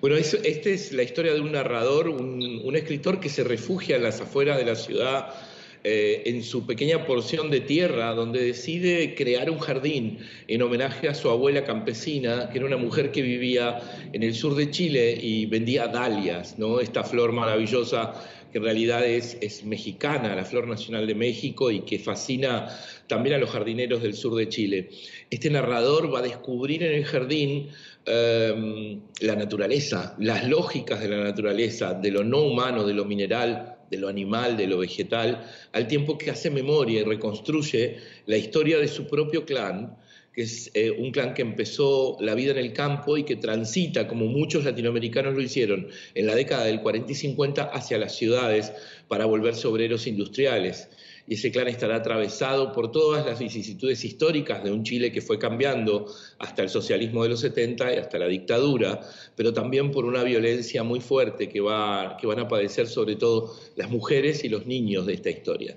Bueno, 0.00 0.14
esta 0.14 0.70
es 0.70 0.92
la 0.92 1.02
historia 1.02 1.34
de 1.34 1.40
un 1.40 1.50
narrador, 1.50 2.08
un, 2.08 2.76
escritor 2.76 3.18
que 3.18 3.28
se 3.28 3.42
refugia 3.42 3.96
en 3.96 4.04
las 4.04 4.20
afueras 4.20 4.56
de 4.56 4.64
la 4.64 4.76
ciudad, 4.76 5.34
eh, 5.82 6.22
en 6.26 6.44
su 6.44 6.66
pequeña 6.66 7.04
porción 7.04 7.50
de 7.50 7.60
tierra, 7.60 8.14
donde 8.14 8.44
decide 8.44 9.16
crear 9.16 9.50
un 9.50 9.58
jardín 9.58 10.18
en 10.46 10.62
homenaje 10.62 11.08
a 11.08 11.14
su 11.14 11.28
abuela 11.30 11.64
campesina, 11.64 12.48
que 12.48 12.58
era 12.58 12.66
una 12.66 12.76
mujer 12.76 13.10
que 13.10 13.22
vivía 13.22 13.80
en 14.12 14.22
el 14.22 14.34
sur 14.34 14.54
de 14.54 14.70
Chile 14.70 15.18
y 15.20 15.46
vendía 15.46 15.88
dalias, 15.88 16.60
¿no? 16.60 16.78
esta 16.78 17.02
flor 17.02 17.32
maravillosa 17.32 18.14
que 18.52 18.58
en 18.58 18.64
realidad 18.64 19.04
es, 19.04 19.36
es 19.40 19.64
mexicana, 19.64 20.34
la 20.36 20.44
flor 20.44 20.68
nacional 20.68 21.06
de 21.06 21.14
México 21.16 21.70
y 21.72 21.80
que 21.80 21.98
fascina 21.98 22.68
también 23.08 23.34
a 23.34 23.38
los 23.38 23.50
jardineros 23.50 24.00
del 24.00 24.14
sur 24.14 24.36
de 24.36 24.48
Chile. 24.48 24.90
Este 25.28 25.50
narrador 25.50 26.12
va 26.14 26.20
a 26.20 26.22
descubrir 26.22 26.82
en 26.82 26.94
el 26.94 27.04
jardín 27.04 27.68
Em, 28.06 29.02
la 29.20 29.36
naturaleza, 29.36 30.16
las 30.18 30.48
lógicas 30.48 31.00
de 31.00 31.08
la 31.08 31.22
naturaleza, 31.22 31.92
de 31.92 32.10
lo 32.10 32.24
no 32.24 32.40
humano, 32.42 32.86
de 32.86 32.94
lo 32.94 33.04
mineral, 33.04 33.76
de 33.90 33.98
lo 33.98 34.08
animal, 34.08 34.56
de 34.56 34.66
lo 34.66 34.78
vegetal, 34.78 35.44
al 35.72 35.86
tiempo 35.86 36.16
que 36.16 36.30
hace 36.30 36.50
memoria 36.50 37.00
y 37.00 37.04
reconstruye 37.04 37.98
la 38.24 38.38
historia 38.38 38.78
de 38.78 38.88
su 38.88 39.06
propio 39.06 39.44
clan, 39.44 39.96
que 40.32 40.42
es 40.42 40.70
eh, 40.72 40.90
un 40.90 41.10
clan 41.10 41.34
que 41.34 41.42
empezó 41.42 42.16
la 42.20 42.34
vida 42.34 42.52
en 42.52 42.58
el 42.58 42.72
campo 42.72 43.18
y 43.18 43.24
que 43.24 43.36
transita, 43.36 44.08
como 44.08 44.26
muchos 44.26 44.64
latinoamericanos 44.64 45.34
lo 45.34 45.42
hicieron, 45.42 45.88
en 46.14 46.26
la 46.26 46.34
década 46.34 46.64
del 46.64 46.80
40 46.80 47.12
y 47.12 47.14
50 47.14 47.62
hacia 47.62 47.98
las 47.98 48.14
ciudades 48.14 48.72
para 49.08 49.26
volverse 49.26 49.66
obreros 49.66 50.06
industriales. 50.06 50.88
Y 51.28 51.34
ese 51.34 51.52
clan 51.52 51.68
estará 51.68 51.96
atravesado 51.96 52.72
por 52.72 52.90
todas 52.90 53.26
las 53.26 53.38
vicisitudes 53.38 54.02
históricas 54.04 54.64
de 54.64 54.72
un 54.72 54.82
Chile 54.82 55.12
que 55.12 55.20
fue 55.20 55.38
cambiando 55.38 56.06
hasta 56.38 56.62
el 56.62 56.70
socialismo 56.70 57.22
de 57.22 57.28
los 57.28 57.40
70 57.40 57.94
y 57.94 57.98
hasta 57.98 58.18
la 58.18 58.26
dictadura, 58.26 59.00
pero 59.36 59.52
también 59.52 59.90
por 59.90 60.06
una 60.06 60.22
violencia 60.22 60.82
muy 60.82 61.00
fuerte 61.00 61.48
que, 61.48 61.60
va, 61.60 62.16
que 62.16 62.26
van 62.26 62.40
a 62.40 62.48
padecer 62.48 62.86
sobre 62.86 63.16
todo 63.16 63.54
las 63.76 63.90
mujeres 63.90 64.42
y 64.42 64.48
los 64.48 64.66
niños 64.66 65.04
de 65.04 65.14
esta 65.14 65.28
historia. 65.28 65.76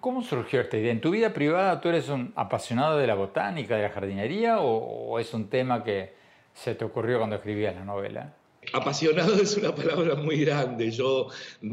¿Cómo 0.00 0.22
surgió 0.22 0.60
esta 0.60 0.78
idea? 0.78 0.92
¿En 0.92 1.00
tu 1.00 1.10
vida 1.10 1.34
privada 1.34 1.80
tú 1.80 1.88
eres 1.88 2.08
un 2.08 2.32
apasionado 2.36 2.98
de 2.98 3.06
la 3.06 3.14
botánica, 3.14 3.76
de 3.76 3.82
la 3.82 3.90
jardinería 3.90 4.60
o, 4.60 5.18
es 5.18 5.34
un 5.34 5.48
tema 5.48 5.82
que 5.82 6.14
se 6.54 6.74
te 6.74 6.84
ocurrió 6.84 7.18
cuando 7.18 7.36
escribías 7.36 7.74
la 7.74 7.84
novela? 7.84 8.36
Apasionado 8.72 9.34
es 9.42 9.56
una 9.56 9.74
palabra 9.74 10.14
muy 10.14 10.44
grande. 10.44 10.92
Yo 10.92 11.28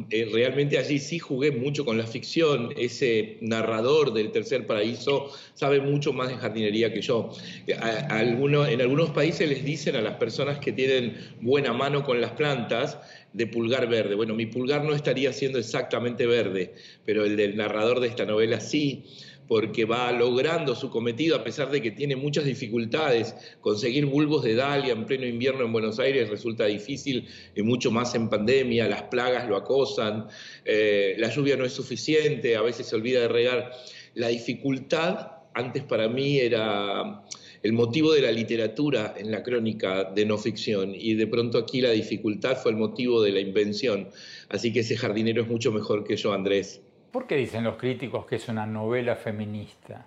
eh, 0.10 0.28
realmente 0.34 0.78
allí 0.80 0.98
sí 0.98 1.20
jugué 1.20 1.52
mucho 1.52 1.86
con 1.86 2.00
la 2.00 2.08
ficción. 2.08 2.74
Ese 2.76 3.38
narrador 3.42 4.12
del 4.12 4.32
Tercer 4.32 4.66
Paraíso 4.66 5.30
sabe 5.54 5.82
mucho 5.82 6.14
más 6.14 6.30
de 6.30 6.38
jardinería 6.38 6.92
que 6.92 7.02
yo. 7.02 7.30
en 7.68 8.82
algunos 8.82 9.10
países 9.12 9.48
les 9.48 9.64
dicen 9.64 9.96
a 9.96 10.02
las 10.02 10.16
personas 10.16 10.58
que 10.58 10.72
tienen 10.72 11.16
buena 11.42 11.74
mano 11.74 12.04
con 12.04 12.20
las 12.20 12.32
plantas, 12.32 12.98
de 13.34 13.48
pulgar 13.48 13.88
verde. 13.88 14.16
Bueno, 14.16 14.34
mi 14.34 14.46
pulgar 14.46 14.84
no 14.84 14.94
estaría 14.94 15.32
siendo 15.34 15.60
exactamente 15.60 16.26
verde, 16.26 16.74
pero 17.06 17.26
el 17.26 17.36
del 17.36 17.56
narrador 17.58 18.00
de 18.00 18.08
esta 18.08 18.26
novela 18.26 18.60
sí, 18.60 19.06
porque 19.50 19.84
va 19.84 20.12
logrando 20.12 20.76
su 20.76 20.92
cometido 20.92 21.36
a 21.36 21.44
pesar 21.44 21.72
de 21.72 21.82
que 21.82 21.90
tiene 21.90 22.16
muchas 22.16 22.46
dificultades. 22.46 23.36
Conseguir 23.62 24.06
bulbos 24.06 24.44
de 24.44 24.54
dalia 24.54 24.94
en 24.94 25.08
pleno 25.08 25.26
invierno 25.26 25.66
en 25.66 25.74
Buenos 25.74 25.98
Aires 25.98 26.30
resulta 26.30 26.68
difícil 26.68 27.28
y 27.56 27.64
mucho 27.64 27.90
más 27.90 28.14
en 28.14 28.30
pandemia, 28.30 28.88
las 28.88 29.04
plagas 29.04 29.50
lo 29.50 29.58
acosan, 29.58 30.28
eh, 30.66 31.16
la 31.18 31.30
lluvia 31.30 31.58
no 31.58 31.66
es 31.66 31.74
suficiente, 31.74 32.56
a 32.56 32.62
veces 32.62 32.86
se 32.86 32.96
olvida 32.96 33.22
de 33.22 33.28
regar. 33.28 33.72
La 34.14 34.28
dificultad 34.28 35.32
antes 35.56 35.82
para 35.82 36.08
mí 36.08 36.38
era 36.38 37.24
el 37.64 37.74
motivo 37.74 38.14
de 38.14 38.22
la 38.22 38.32
literatura 38.32 39.16
en 39.18 39.32
la 39.32 39.42
crónica 39.42 40.04
de 40.04 40.28
no 40.28 40.38
ficción 40.38 40.94
y 40.94 41.16
de 41.16 41.26
pronto 41.26 41.58
aquí 41.58 41.82
la 41.82 41.90
dificultad 41.90 42.56
fue 42.56 42.70
el 42.70 42.78
motivo 42.78 43.24
de 43.24 43.32
la 43.32 43.40
invención. 43.40 44.10
Así 44.48 44.72
que 44.72 44.82
ese 44.82 44.96
jardinero 44.96 45.42
es 45.42 45.48
mucho 45.48 45.72
mejor 45.72 46.04
que 46.04 46.18
yo, 46.18 46.34
Andrés. 46.34 46.84
¿Por 47.12 47.26
qué 47.26 47.36
dicen 47.36 47.64
los 47.64 47.78
críticos 47.78 48.26
que 48.26 48.36
es 48.36 48.48
una 48.50 48.66
novela 48.66 49.16
feminista? 49.16 50.06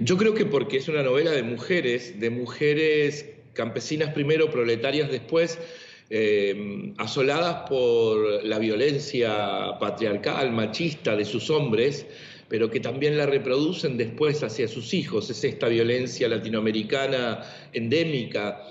Yo 0.00 0.16
creo 0.16 0.34
que 0.34 0.46
porque 0.46 0.76
es 0.76 0.88
una 0.88 1.02
novela 1.02 1.32
de 1.32 1.42
mujeres, 1.42 2.20
de 2.20 2.30
mujeres 2.30 3.30
campesinas 3.54 4.10
primero, 4.10 4.50
proletarias 4.50 5.10
después, 5.10 5.58
eh, 6.08 6.92
asoladas 6.98 7.68
por 7.68 8.44
la 8.44 8.58
violencia 8.58 9.78
patriarcal, 9.80 10.52
machista 10.52 11.16
de 11.16 11.24
sus 11.24 11.50
hombres, 11.50 12.06
pero 12.48 12.70
que 12.70 12.78
también 12.78 13.18
la 13.18 13.26
reproducen 13.26 13.96
después 13.96 14.42
hacia 14.44 14.68
sus 14.68 14.94
hijos. 14.94 15.28
Es 15.30 15.42
esta 15.42 15.66
violencia 15.66 16.28
latinoamericana 16.28 17.42
endémica 17.72 18.62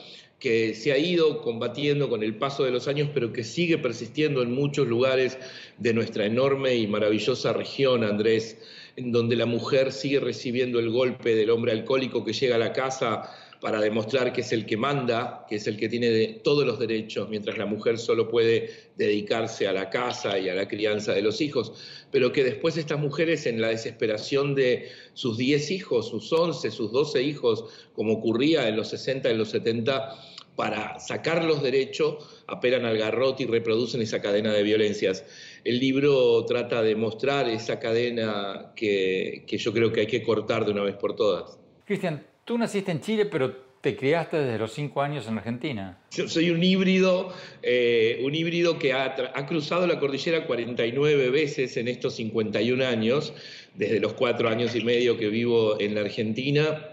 que 0.45 0.75
se 0.75 0.91
ha 0.91 0.97
ido 0.99 1.41
combatiendo 1.41 2.08
con 2.08 2.21
el 2.21 2.36
paso 2.36 2.63
de 2.63 2.69
los 2.69 2.88
años, 2.88 3.10
pero 3.12 3.34
que 3.34 3.43
sigue 3.43 3.79
persistiendo 3.79 4.43
en 4.43 4.51
muchos 4.51 4.88
lugares 4.88 5.39
de 5.79 5.91
nuestra 5.91 6.27
enorme 6.27 6.75
y 6.75 6.86
maravillosa 6.86 7.51
región, 7.51 8.03
Andrés, 8.03 8.60
en 8.95 9.12
donde 9.12 9.36
la 9.36 9.47
mujer 9.47 9.91
sigue 9.91 10.19
recibiendo 10.19 10.77
el 10.77 10.91
golpe 10.91 11.34
del 11.34 11.49
hombre 11.49 11.71
alcohólico 11.71 12.23
que 12.23 12.34
llega 12.34 12.58
a 12.58 12.60
la 12.60 12.73
casa 12.73 13.27
para 13.60 13.81
demostrar 13.81 14.34
que 14.34 14.41
es 14.41 14.51
el 14.51 14.67
que 14.67 14.77
manda, 14.77 15.47
que 15.49 15.55
es 15.55 15.65
el 15.65 15.77
que 15.77 15.89
tiene 15.89 16.41
todos 16.43 16.63
los 16.63 16.77
derechos, 16.77 17.27
mientras 17.27 17.58
la 17.58 17.65
mujer 17.65 17.97
solo 17.97 18.29
puede 18.29 18.69
dedicarse 18.97 19.67
a 19.67 19.73
la 19.73 19.89
casa 19.89 20.38
y 20.38 20.47
a 20.49 20.53
la 20.53 20.67
crianza 20.67 21.13
de 21.13 21.23
los 21.23 21.41
hijos, 21.41 21.73
pero 22.12 22.31
que 22.31 22.43
después 22.43 22.77
estas 22.77 22.99
mujeres 22.99 23.47
en 23.47 23.60
la 23.60 23.69
desesperación 23.69 24.53
de 24.53 24.89
sus 25.15 25.39
10 25.39 25.71
hijos, 25.71 26.10
sus 26.10 26.31
11, 26.31 26.69
sus 26.69 26.91
12 26.91 27.23
hijos, 27.23 27.65
como 27.95 28.13
ocurría 28.13 28.67
en 28.67 28.75
los 28.75 28.89
60 28.89 29.29
y 29.29 29.31
en 29.31 29.38
los 29.39 29.49
70, 29.49 30.34
para 30.55 30.99
sacar 30.99 31.43
los 31.43 31.61
derechos, 31.61 32.43
apelan 32.47 32.85
al 32.85 32.97
garrote 32.97 33.43
y 33.43 33.45
reproducen 33.45 34.01
esa 34.01 34.21
cadena 34.21 34.53
de 34.53 34.63
violencias. 34.63 35.25
El 35.63 35.79
libro 35.79 36.45
trata 36.45 36.81
de 36.81 36.95
mostrar 36.95 37.49
esa 37.49 37.79
cadena 37.79 38.71
que, 38.75 39.43
que 39.47 39.57
yo 39.57 39.73
creo 39.73 39.91
que 39.91 40.01
hay 40.01 40.07
que 40.07 40.23
cortar 40.23 40.65
de 40.65 40.71
una 40.71 40.83
vez 40.83 40.95
por 40.95 41.15
todas. 41.15 41.59
Cristian, 41.85 42.23
Tú 42.45 42.59
naciste 42.59 42.91
en 42.91 43.01
Chile, 43.01 43.25
pero 43.25 43.55
te 43.81 43.95
criaste 43.95 44.37
desde 44.37 44.59
los 44.59 44.71
cinco 44.71 45.01
años 45.01 45.27
en 45.27 45.39
Argentina. 45.39 45.97
Yo 46.11 46.29
soy 46.29 46.51
un 46.51 46.63
híbrido, 46.63 47.33
eh, 47.63 48.21
un 48.23 48.35
híbrido 48.35 48.77
que 48.77 48.93
ha, 48.93 49.15
cruzado 49.47 49.87
la 49.87 49.99
cordillera 49.99 50.45
49 50.45 51.31
veces 51.31 51.75
en 51.77 51.87
estos 51.87 52.15
51 52.17 52.85
años, 52.85 53.33
desde 53.73 53.99
los 53.99 54.13
cuatro 54.13 54.47
años 54.47 54.75
y 54.75 54.83
medio 54.83 55.17
que 55.17 55.27
vivo 55.29 55.79
en 55.79 55.95
la 55.95 56.01
Argentina. 56.01 56.87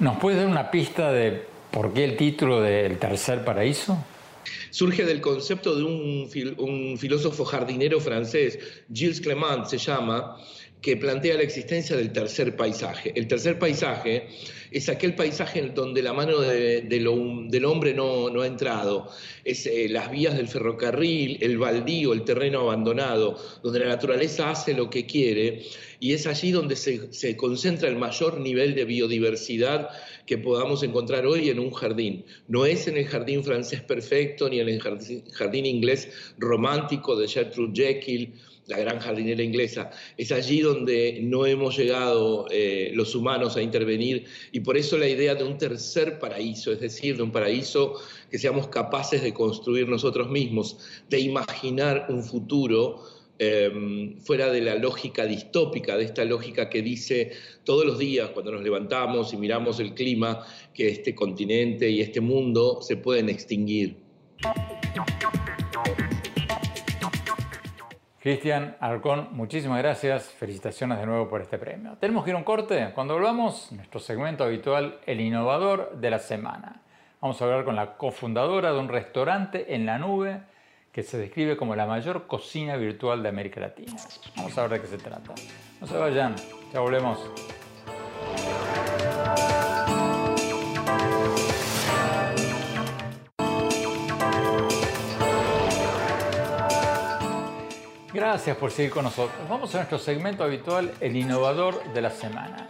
¿Nos 0.00 0.16
puedes 0.16 0.38
dar 0.38 0.48
una 0.48 0.70
pista 0.70 1.12
de 1.12 1.42
por 1.70 1.92
qué 1.92 2.04
el 2.04 2.16
título 2.16 2.60
del 2.60 2.98
Tercer 2.98 3.44
Paraíso? 3.44 3.98
surge 4.70 5.04
del 5.04 5.20
concepto 5.20 5.76
de 5.76 5.82
un, 5.82 6.28
un, 6.58 6.98
filósofo 6.98 7.44
jardinero 7.44 8.00
francés, 8.00 8.58
Gilles 8.92 9.20
Clement 9.20 9.66
se 9.66 9.78
llama, 9.78 10.36
que 10.80 10.96
plantea 10.96 11.36
la 11.36 11.42
existencia 11.42 11.96
del 11.96 12.12
tercer 12.12 12.56
paisaje. 12.56 13.12
El 13.16 13.26
tercer 13.26 13.58
paisaje 13.58 14.28
es 14.70 14.88
aquel 14.88 15.14
paisaje 15.14 15.60
donde 15.74 16.02
la 16.02 16.12
mano 16.12 16.40
del 16.40 17.06
hombre 17.06 17.94
no, 17.94 18.40
ha 18.40 18.46
entrado, 18.46 19.10
es 19.44 19.66
eh, 19.66 19.88
las 19.88 20.10
vías 20.10 20.36
del 20.36 20.46
ferrocarril, 20.46 21.38
el 21.40 21.58
baldío, 21.58 22.12
el 22.12 22.24
terreno 22.24 22.60
abandonado, 22.60 23.38
donde 23.62 23.80
la 23.80 23.86
naturaleza 23.86 24.50
hace 24.50 24.74
lo 24.74 24.90
que 24.90 25.06
quiere 25.06 25.62
y 26.00 26.12
es 26.12 26.26
allí 26.26 26.52
donde 26.52 26.76
se, 26.76 27.12
se 27.12 27.36
concentra 27.36 27.88
el 27.88 27.96
mayor 27.96 28.40
nivel 28.40 28.74
de 28.74 28.84
biodiversidad 28.84 29.88
que 30.26 30.38
podamos 30.38 30.82
encontrar 30.82 31.26
hoy 31.26 31.48
en 31.48 31.58
un 31.58 31.72
jardín. 31.72 32.24
No 32.46 32.66
es 32.66 32.86
en 32.86 32.98
el 32.98 33.06
jardín 33.06 33.42
francés 33.42 33.80
perfecto 33.80 34.48
ni 34.48 34.60
en 34.60 34.68
el 34.68 34.80
jardín 34.80 35.66
inglés 35.66 36.10
romántico 36.36 37.16
de 37.16 37.26
Gertrude 37.26 37.72
Jekyll 37.74 38.34
la 38.68 38.78
gran 38.78 39.00
jardinera 39.00 39.42
inglesa. 39.42 39.90
Es 40.16 40.30
allí 40.30 40.60
donde 40.60 41.20
no 41.22 41.46
hemos 41.46 41.76
llegado 41.76 42.46
eh, 42.50 42.92
los 42.94 43.14
humanos 43.14 43.56
a 43.56 43.62
intervenir 43.62 44.26
y 44.52 44.60
por 44.60 44.76
eso 44.76 44.96
la 44.96 45.08
idea 45.08 45.34
de 45.34 45.44
un 45.44 45.58
tercer 45.58 46.18
paraíso, 46.18 46.70
es 46.70 46.80
decir, 46.80 47.16
de 47.16 47.22
un 47.22 47.32
paraíso 47.32 47.94
que 48.30 48.38
seamos 48.38 48.68
capaces 48.68 49.22
de 49.22 49.32
construir 49.32 49.88
nosotros 49.88 50.30
mismos, 50.30 50.78
de 51.08 51.18
imaginar 51.20 52.06
un 52.10 52.22
futuro 52.22 53.02
em, 53.38 54.18
fuera 54.18 54.50
de 54.50 54.60
la 54.60 54.74
lógica 54.74 55.24
distópica, 55.24 55.96
de 55.96 56.04
esta 56.04 56.24
lógica 56.24 56.68
que 56.68 56.82
dice 56.82 57.32
todos 57.64 57.86
los 57.86 57.98
días 57.98 58.30
cuando 58.30 58.52
nos 58.52 58.62
levantamos 58.62 59.32
y 59.32 59.38
miramos 59.38 59.80
el 59.80 59.94
clima, 59.94 60.44
que 60.74 60.88
este 60.88 61.14
continente 61.14 61.88
y 61.88 62.02
este 62.02 62.20
mundo 62.20 62.80
se 62.82 62.96
pueden 62.96 63.30
extinguir. 63.30 63.96
Cristian 68.28 68.76
Arcón, 68.80 69.28
muchísimas 69.30 69.78
gracias. 69.78 70.24
Felicitaciones 70.24 70.98
de 70.98 71.06
nuevo 71.06 71.30
por 71.30 71.40
este 71.40 71.56
premio. 71.56 71.96
Tenemos 71.98 72.24
que 72.24 72.30
ir 72.30 72.34
a 72.36 72.38
un 72.38 72.44
corte. 72.44 72.90
Cuando 72.94 73.14
volvamos, 73.14 73.72
nuestro 73.72 74.00
segmento 74.00 74.44
habitual, 74.44 74.98
el 75.06 75.22
innovador 75.22 75.96
de 75.98 76.10
la 76.10 76.18
semana. 76.18 76.82
Vamos 77.22 77.40
a 77.40 77.46
hablar 77.46 77.64
con 77.64 77.74
la 77.74 77.96
cofundadora 77.96 78.70
de 78.74 78.80
un 78.80 78.90
restaurante 78.90 79.74
en 79.74 79.86
la 79.86 79.98
nube 79.98 80.42
que 80.92 81.02
se 81.02 81.16
describe 81.16 81.56
como 81.56 81.74
la 81.74 81.86
mayor 81.86 82.26
cocina 82.26 82.76
virtual 82.76 83.22
de 83.22 83.30
América 83.30 83.62
Latina. 83.62 83.96
Vamos 84.36 84.58
a 84.58 84.60
ver 84.60 84.72
de 84.72 84.80
qué 84.82 84.86
se 84.88 84.98
trata. 84.98 85.32
No 85.80 85.86
se 85.86 85.96
vayan, 85.96 86.36
ya 86.70 86.80
volvemos. 86.80 87.18
Gracias 98.18 98.56
por 98.56 98.72
seguir 98.72 98.90
con 98.90 99.04
nosotros. 99.04 99.48
Vamos 99.48 99.72
a 99.72 99.78
nuestro 99.78 99.96
segmento 99.96 100.42
habitual, 100.42 100.92
el 101.00 101.14
innovador 101.14 101.80
de 101.92 102.00
la 102.00 102.10
semana. 102.10 102.66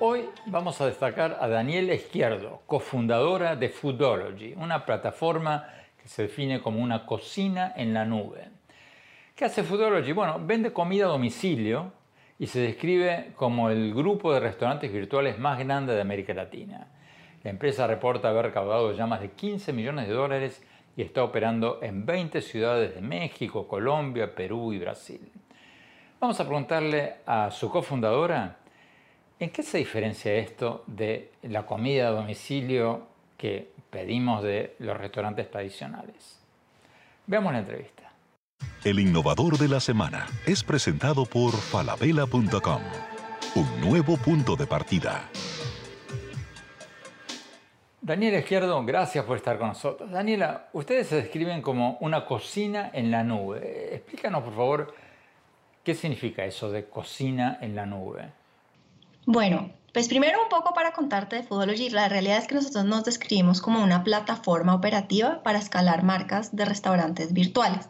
Hoy 0.00 0.24
vamos 0.46 0.80
a 0.80 0.86
destacar 0.86 1.38
a 1.40 1.46
Daniela 1.46 1.94
Izquierdo, 1.94 2.62
cofundadora 2.66 3.54
de 3.54 3.68
Foodology, 3.68 4.54
una 4.54 4.84
plataforma 4.84 5.68
que 6.02 6.08
se 6.08 6.22
define 6.22 6.60
como 6.60 6.82
una 6.82 7.06
cocina 7.06 7.72
en 7.76 7.94
la 7.94 8.04
nube. 8.04 8.48
¿Qué 9.36 9.44
hace 9.44 9.62
Foodology? 9.62 10.10
Bueno, 10.10 10.40
vende 10.44 10.72
comida 10.72 11.04
a 11.04 11.10
domicilio 11.10 11.92
y 12.40 12.48
se 12.48 12.58
describe 12.58 13.34
como 13.36 13.70
el 13.70 13.94
grupo 13.94 14.34
de 14.34 14.40
restaurantes 14.40 14.92
virtuales 14.92 15.38
más 15.38 15.60
grande 15.60 15.94
de 15.94 16.00
América 16.00 16.34
Latina. 16.34 16.88
La 17.44 17.50
empresa 17.50 17.86
reporta 17.86 18.30
haber 18.30 18.46
recaudado 18.46 18.92
ya 18.94 19.06
más 19.06 19.20
de 19.20 19.30
15 19.30 19.72
millones 19.72 20.08
de 20.08 20.14
dólares 20.14 20.60
y 20.96 21.02
está 21.02 21.24
operando 21.24 21.78
en 21.82 22.04
20 22.04 22.40
ciudades 22.42 22.94
de 22.94 23.00
México, 23.00 23.66
Colombia, 23.66 24.34
Perú 24.34 24.72
y 24.72 24.78
Brasil. 24.78 25.20
Vamos 26.20 26.38
a 26.38 26.44
preguntarle 26.44 27.16
a 27.26 27.50
su 27.50 27.70
cofundadora, 27.70 28.58
¿en 29.38 29.50
qué 29.50 29.62
se 29.62 29.78
diferencia 29.78 30.32
esto 30.34 30.84
de 30.86 31.32
la 31.42 31.66
comida 31.66 32.08
a 32.08 32.10
domicilio 32.10 33.08
que 33.36 33.72
pedimos 33.90 34.42
de 34.42 34.76
los 34.78 34.96
restaurantes 34.96 35.50
tradicionales? 35.50 36.38
Veamos 37.26 37.52
la 37.52 37.60
entrevista. 37.60 38.12
El 38.84 39.00
innovador 39.00 39.58
de 39.58 39.68
la 39.68 39.80
semana 39.80 40.26
es 40.46 40.62
presentado 40.62 41.24
por 41.24 41.52
falabella.com. 41.52 42.82
Un 43.54 43.80
nuevo 43.80 44.16
punto 44.16 44.56
de 44.56 44.66
partida. 44.66 45.28
Daniela 48.04 48.38
Izquierdo, 48.38 48.84
gracias 48.84 49.24
por 49.24 49.36
estar 49.36 49.58
con 49.58 49.68
nosotros. 49.68 50.10
Daniela, 50.10 50.68
ustedes 50.72 51.06
se 51.06 51.14
describen 51.14 51.62
como 51.62 51.98
una 52.00 52.26
cocina 52.26 52.90
en 52.92 53.12
la 53.12 53.22
nube. 53.22 53.94
Explícanos, 53.94 54.42
por 54.42 54.56
favor, 54.56 54.94
qué 55.84 55.94
significa 55.94 56.44
eso 56.44 56.72
de 56.72 56.86
cocina 56.86 57.58
en 57.60 57.76
la 57.76 57.86
nube. 57.86 58.32
Bueno, 59.24 59.70
pues 59.92 60.08
primero 60.08 60.42
un 60.42 60.48
poco 60.48 60.74
para 60.74 60.90
contarte 60.90 61.36
de 61.36 61.42
Foodology, 61.44 61.90
la 61.90 62.08
realidad 62.08 62.38
es 62.38 62.48
que 62.48 62.56
nosotros 62.56 62.84
nos 62.84 63.04
describimos 63.04 63.60
como 63.60 63.80
una 63.80 64.02
plataforma 64.02 64.74
operativa 64.74 65.44
para 65.44 65.60
escalar 65.60 66.02
marcas 66.02 66.56
de 66.56 66.64
restaurantes 66.64 67.32
virtuales. 67.32 67.86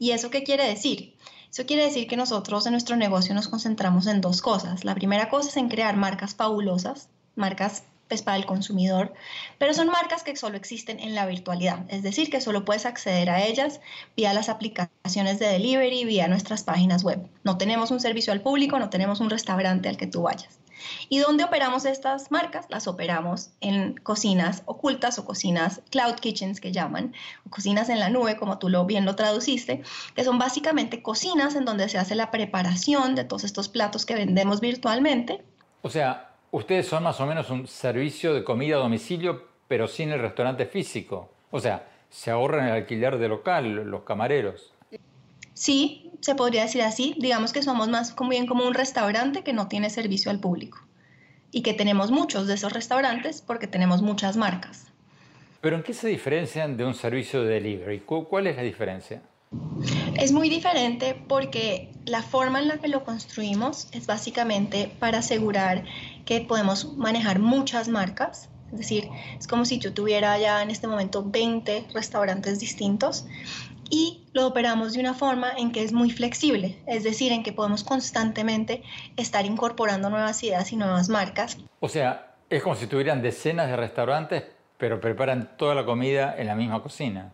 ¿Y 0.00 0.10
eso 0.10 0.30
qué 0.30 0.42
quiere 0.42 0.66
decir? 0.66 1.16
Eso 1.48 1.64
quiere 1.64 1.84
decir 1.84 2.08
que 2.08 2.16
nosotros 2.16 2.66
en 2.66 2.72
nuestro 2.72 2.96
negocio 2.96 3.36
nos 3.36 3.46
concentramos 3.46 4.08
en 4.08 4.20
dos 4.20 4.42
cosas. 4.42 4.84
La 4.84 4.96
primera 4.96 5.28
cosa 5.28 5.50
es 5.50 5.56
en 5.56 5.68
crear 5.68 5.96
marcas 5.96 6.34
fabulosas, 6.34 7.08
marcas 7.36 7.84
pues, 8.08 8.22
para 8.22 8.36
el 8.36 8.46
consumidor, 8.46 9.12
pero 9.58 9.74
son 9.74 9.88
marcas 9.88 10.22
que 10.22 10.34
solo 10.36 10.56
existen 10.56 10.98
en 10.98 11.14
la 11.14 11.26
virtualidad, 11.26 11.84
es 11.88 12.02
decir, 12.02 12.30
que 12.30 12.40
solo 12.40 12.64
puedes 12.64 12.86
acceder 12.86 13.30
a 13.30 13.44
ellas 13.44 13.80
vía 14.16 14.32
las 14.32 14.48
aplicaciones 14.48 15.38
de 15.38 15.46
delivery, 15.46 16.04
vía 16.04 16.28
nuestras 16.28 16.62
páginas 16.62 17.04
web. 17.04 17.28
No 17.44 17.58
tenemos 17.58 17.90
un 17.90 18.00
servicio 18.00 18.32
al 18.32 18.40
público, 18.40 18.78
no 18.78 18.90
tenemos 18.90 19.20
un 19.20 19.30
restaurante 19.30 19.88
al 19.88 19.96
que 19.96 20.06
tú 20.06 20.22
vayas. 20.22 20.58
¿Y 21.08 21.18
dónde 21.18 21.44
operamos 21.44 21.84
estas 21.84 22.30
marcas? 22.30 22.66
Las 22.68 22.86
operamos 22.86 23.50
en 23.60 23.94
cocinas 23.94 24.62
ocultas 24.66 25.18
o 25.18 25.24
cocinas 25.24 25.80
cloud 25.90 26.14
kitchens 26.14 26.60
que 26.60 26.72
llaman, 26.72 27.14
o 27.46 27.50
cocinas 27.50 27.88
en 27.88 27.98
la 27.98 28.10
nube, 28.10 28.36
como 28.36 28.58
tú 28.58 28.68
lo 28.68 28.84
bien 28.86 29.04
lo 29.04 29.16
traduciste, 29.16 29.82
que 30.14 30.24
son 30.24 30.38
básicamente 30.38 31.02
cocinas 31.02 31.54
en 31.54 31.64
donde 31.64 31.88
se 31.88 31.98
hace 31.98 32.14
la 32.14 32.30
preparación 32.30 33.14
de 33.14 33.24
todos 33.24 33.44
estos 33.44 33.68
platos 33.68 34.06
que 34.06 34.14
vendemos 34.14 34.60
virtualmente. 34.60 35.42
O 35.82 35.90
sea, 35.90 36.27
ustedes 36.50 36.86
son 36.86 37.02
más 37.02 37.20
o 37.20 37.26
menos 37.26 37.50
un 37.50 37.66
servicio 37.66 38.34
de 38.34 38.44
comida 38.44 38.76
a 38.76 38.80
domicilio, 38.80 39.48
pero 39.66 39.88
sin 39.88 40.10
el 40.10 40.20
restaurante 40.20 40.66
físico. 40.66 41.30
O 41.50 41.60
sea, 41.60 41.88
se 42.10 42.30
ahorran 42.30 42.66
el 42.66 42.72
alquiler 42.72 43.18
de 43.18 43.28
local, 43.28 43.74
los 43.90 44.02
camareros. 44.02 44.72
Sí, 45.54 46.10
se 46.20 46.34
podría 46.34 46.62
decir 46.62 46.82
así. 46.82 47.14
Digamos 47.18 47.52
que 47.52 47.62
somos 47.62 47.88
más 47.88 48.12
como 48.12 48.30
bien 48.30 48.46
como 48.46 48.66
un 48.66 48.74
restaurante 48.74 49.42
que 49.42 49.52
no 49.52 49.68
tiene 49.68 49.90
servicio 49.90 50.30
al 50.30 50.40
público. 50.40 50.78
Y 51.50 51.62
que 51.62 51.74
tenemos 51.74 52.10
muchos 52.10 52.46
de 52.46 52.54
esos 52.54 52.72
restaurantes 52.72 53.42
porque 53.42 53.66
tenemos 53.66 54.02
muchas 54.02 54.36
marcas. 54.36 54.86
¿Pero 55.60 55.76
en 55.76 55.82
qué 55.82 55.92
se 55.92 56.08
diferencian 56.08 56.76
de 56.76 56.84
un 56.84 56.94
servicio 56.94 57.42
de 57.42 57.54
delivery? 57.54 58.00
¿Cuál 58.00 58.46
es 58.46 58.56
la 58.56 58.62
diferencia? 58.62 59.22
Es 60.14 60.30
muy 60.30 60.48
diferente 60.48 61.16
porque 61.26 61.90
la 62.04 62.22
forma 62.22 62.60
en 62.60 62.68
la 62.68 62.78
que 62.78 62.88
lo 62.88 63.04
construimos 63.04 63.88
es 63.92 64.06
básicamente 64.06 64.92
para 64.98 65.18
asegurar 65.18 65.84
que 66.28 66.42
podemos 66.42 66.94
manejar 66.98 67.38
muchas 67.38 67.88
marcas. 67.88 68.50
Es 68.70 68.80
decir, 68.80 69.08
es 69.38 69.46
como 69.46 69.64
si 69.64 69.78
yo 69.78 69.94
tuviera 69.94 70.36
ya 70.36 70.62
en 70.62 70.70
este 70.70 70.86
momento 70.86 71.24
20 71.24 71.86
restaurantes 71.94 72.60
distintos 72.60 73.24
y 73.88 74.26
lo 74.34 74.46
operamos 74.46 74.92
de 74.92 75.00
una 75.00 75.14
forma 75.14 75.52
en 75.56 75.72
que 75.72 75.82
es 75.82 75.94
muy 75.94 76.10
flexible, 76.10 76.78
es 76.86 77.02
decir, 77.02 77.32
en 77.32 77.42
que 77.42 77.54
podemos 77.54 77.82
constantemente 77.82 78.82
estar 79.16 79.46
incorporando 79.46 80.10
nuevas 80.10 80.42
ideas 80.42 80.70
y 80.70 80.76
nuevas 80.76 81.08
marcas. 81.08 81.56
O 81.80 81.88
sea, 81.88 82.34
es 82.50 82.62
como 82.62 82.76
si 82.76 82.86
tuvieran 82.86 83.22
decenas 83.22 83.70
de 83.70 83.76
restaurantes, 83.76 84.44
pero 84.76 85.00
preparan 85.00 85.56
toda 85.56 85.74
la 85.74 85.86
comida 85.86 86.34
en 86.36 86.46
la 86.46 86.54
misma 86.54 86.82
cocina. 86.82 87.32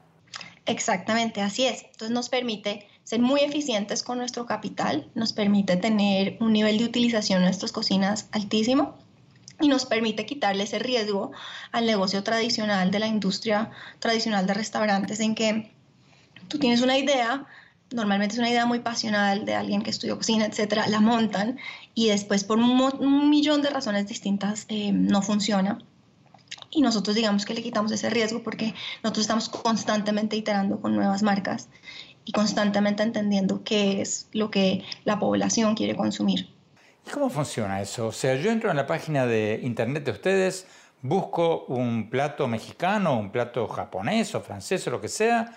Exactamente, 0.67 1.41
así 1.43 1.67
es. 1.67 1.83
Entonces 1.83 2.11
nos 2.11 2.29
permite 2.29 2.87
ser 3.05 3.21
muy 3.21 3.43
eficientes 3.43 4.03
con 4.03 4.19
nuestro 4.19 4.47
capital, 4.47 5.11
nos 5.15 5.33
permite 5.33 5.77
tener 5.77 6.39
un 6.41 6.53
nivel 6.53 6.79
de 6.79 6.85
utilización 6.85 7.39
en 7.39 7.45
nuestras 7.45 7.71
cocinas 7.71 8.29
altísimo 8.33 8.95
y 9.61 9.69
nos 9.69 9.87
permite 9.87 10.27
quitarle 10.27 10.65
ese 10.65 10.79
riesgo 10.79 11.33
al 11.71 11.87
negocio 11.87 12.23
tradicional 12.23 12.91
de 12.91 12.99
la 12.99 13.07
industria 13.07 13.71
tradicional 13.99 14.47
de 14.47 14.55
restaurantes 14.55 15.21
en 15.21 15.35
que 15.35 15.71
tú 16.49 16.59
tienes 16.59 16.81
una 16.81 16.99
idea, 16.99 17.47
normalmente 17.91 18.35
es 18.35 18.39
una 18.39 18.51
idea 18.51 18.67
muy 18.67 18.81
pasional 18.81 19.45
de 19.45 19.55
alguien 19.55 19.83
que 19.83 19.91
estudió 19.91 20.17
cocina, 20.17 20.47
etcétera, 20.47 20.87
la 20.89 21.01
montan 21.01 21.59
y 21.95 22.09
después 22.09 22.43
por 22.43 22.59
un, 22.59 23.31
millón 23.31 23.63
de 23.63 23.71
razones 23.71 24.09
distintas 24.09 24.65
eh, 24.69 24.93
no 24.93 25.23
funciona. 25.23 25.79
Y 26.71 26.81
nosotros 26.81 27.15
digamos 27.15 27.45
que 27.45 27.55
le 27.55 27.63
quitamos 27.63 27.93
ese 27.93 28.11
riesgo 28.11 28.43
porque 28.43 28.75
nosotros 29.03 29.25
estamos 29.25 29.49
constantemente 29.49 30.37
iterando 30.37 30.81
con 30.81 30.97
nuevas 30.97 31.23
marcas 31.23 31.69
y 32.25 32.33
constantemente 32.33 33.03
entendiendo 33.03 33.63
qué 33.65 34.01
es 34.01 34.29
lo 34.33 34.51
que 34.51 34.83
la 35.05 35.19
población 35.19 35.75
quiere 35.75 35.97
consumir. 35.97 36.49
¿Y 37.07 37.11
cómo 37.11 37.29
funciona 37.29 37.81
eso? 37.81 38.07
O 38.07 38.13
sea, 38.13 38.35
yo 38.37 38.51
entro 38.51 38.71
en 38.71 38.77
la 38.77 38.87
página 38.87 39.27
de 39.27 39.61
internet 39.63 40.05
de 40.05 40.11
ustedes, 40.11 40.67
busco 41.03 41.65
un 41.67 42.09
plato 42.09 42.49
mexicano, 42.49 43.19
un 43.19 43.31
plato 43.31 43.69
japonés 43.69 44.35
o 44.35 44.41
francés 44.41 44.87
o 44.87 44.91
lo 44.91 45.01
que 45.01 45.09
sea, 45.09 45.57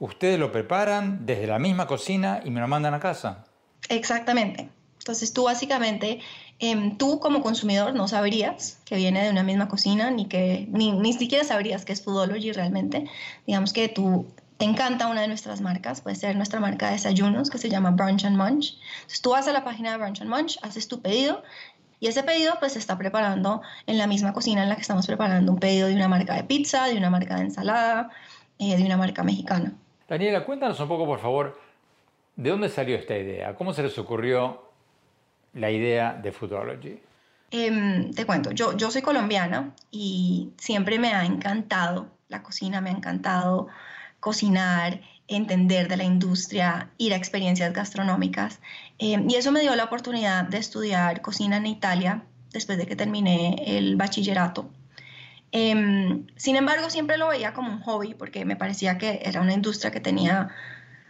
ustedes 0.00 0.38
lo 0.38 0.50
preparan 0.50 1.24
desde 1.24 1.46
la 1.46 1.58
misma 1.58 1.86
cocina 1.86 2.40
y 2.44 2.50
me 2.50 2.60
lo 2.60 2.68
mandan 2.68 2.94
a 2.94 3.00
casa. 3.00 3.44
Exactamente. 3.88 4.68
Entonces 4.98 5.32
tú 5.32 5.44
básicamente 5.44 6.20
Em, 6.60 6.96
tú 6.96 7.20
como 7.20 7.40
consumidor 7.40 7.94
no 7.94 8.08
sabrías 8.08 8.80
que 8.84 8.96
viene 8.96 9.22
de 9.22 9.30
una 9.30 9.44
misma 9.44 9.68
cocina, 9.68 10.10
ni 10.10 10.26
que 10.26 10.66
ni, 10.70 10.90
ni 10.90 11.12
siquiera 11.12 11.44
sabrías 11.44 11.84
que 11.84 11.92
es 11.92 12.02
Foodology 12.02 12.50
realmente. 12.52 13.04
Digamos 13.46 13.72
que 13.72 13.88
tú 13.88 14.26
te 14.58 14.64
encanta 14.64 15.06
una 15.06 15.22
de 15.22 15.28
nuestras 15.28 15.60
marcas, 15.60 16.00
puede 16.00 16.16
ser 16.16 16.34
nuestra 16.34 16.58
marca 16.58 16.86
de 16.86 16.92
desayunos 16.92 17.48
que 17.48 17.58
se 17.58 17.70
llama 17.70 17.92
Brunch 17.92 18.24
and 18.24 18.36
Munch. 18.36 18.76
Entonces 18.96 19.22
tú 19.22 19.30
vas 19.30 19.46
a 19.46 19.52
la 19.52 19.64
página 19.64 19.92
de 19.92 19.98
Brunch 19.98 20.20
and 20.20 20.28
Munch, 20.30 20.58
haces 20.62 20.88
tu 20.88 21.00
pedido 21.00 21.44
y 22.00 22.08
ese 22.08 22.24
pedido 22.24 22.54
pues 22.58 22.72
se 22.72 22.80
está 22.80 22.98
preparando 22.98 23.62
en 23.86 23.98
la 23.98 24.08
misma 24.08 24.32
cocina 24.32 24.64
en 24.64 24.68
la 24.68 24.74
que 24.74 24.82
estamos 24.82 25.06
preparando 25.06 25.52
un 25.52 25.60
pedido 25.60 25.86
de 25.86 25.94
una 25.94 26.08
marca 26.08 26.34
de 26.34 26.42
pizza, 26.42 26.86
de 26.86 26.96
una 26.96 27.08
marca 27.08 27.36
de 27.36 27.42
ensalada, 27.42 28.10
eh, 28.58 28.76
de 28.76 28.82
una 28.82 28.96
marca 28.96 29.22
mexicana. 29.22 29.72
Daniela, 30.08 30.44
cuéntanos 30.44 30.80
un 30.80 30.88
poco 30.88 31.06
por 31.06 31.20
favor, 31.20 31.60
¿de 32.34 32.50
dónde 32.50 32.68
salió 32.68 32.96
esta 32.96 33.16
idea? 33.16 33.54
¿Cómo 33.54 33.72
se 33.72 33.84
les 33.84 33.96
ocurrió 33.96 34.64
la 35.54 35.70
idea 35.70 36.14
de 36.14 36.32
Foodology? 36.32 37.00
Em, 37.52 38.10
te 38.12 38.26
cuento, 38.26 38.50
yo, 38.50 38.76
yo 38.76 38.90
soy 38.90 39.02
colombiana 39.02 39.72
y 39.92 40.50
siempre 40.56 40.98
me 40.98 41.14
ha 41.14 41.24
encantado 41.24 42.08
la 42.26 42.42
cocina, 42.42 42.80
me 42.80 42.90
ha 42.90 42.92
encantado 42.92 43.68
cocinar, 44.20 45.00
entender 45.28 45.88
de 45.88 45.96
la 45.96 46.04
industria, 46.04 46.90
ir 46.98 47.12
a 47.12 47.16
experiencias 47.16 47.72
gastronómicas. 47.72 48.60
Em, 48.98 49.28
y 49.28 49.36
eso 49.36 49.52
me 49.52 49.60
dio 49.60 49.76
la 49.76 49.84
oportunidad 49.84 50.44
de 50.44 50.58
estudiar 50.58 51.20
cocina 51.22 51.58
en 51.58 51.66
Italia 51.66 52.22
después 52.52 52.78
de 52.78 52.86
que 52.86 52.96
terminé 52.96 53.78
el 53.78 53.96
bachillerato. 53.96 54.70
Em, 55.52 56.26
sin 56.36 56.56
embargo, 56.56 56.90
siempre 56.90 57.16
lo 57.18 57.28
veía 57.28 57.52
como 57.54 57.72
un 57.72 57.80
hobby 57.80 58.14
porque 58.14 58.44
me 58.44 58.56
parecía 58.56 58.98
que 58.98 59.20
era 59.22 59.40
una 59.40 59.54
industria 59.54 59.90
que 59.90 60.00
tenía 60.00 60.48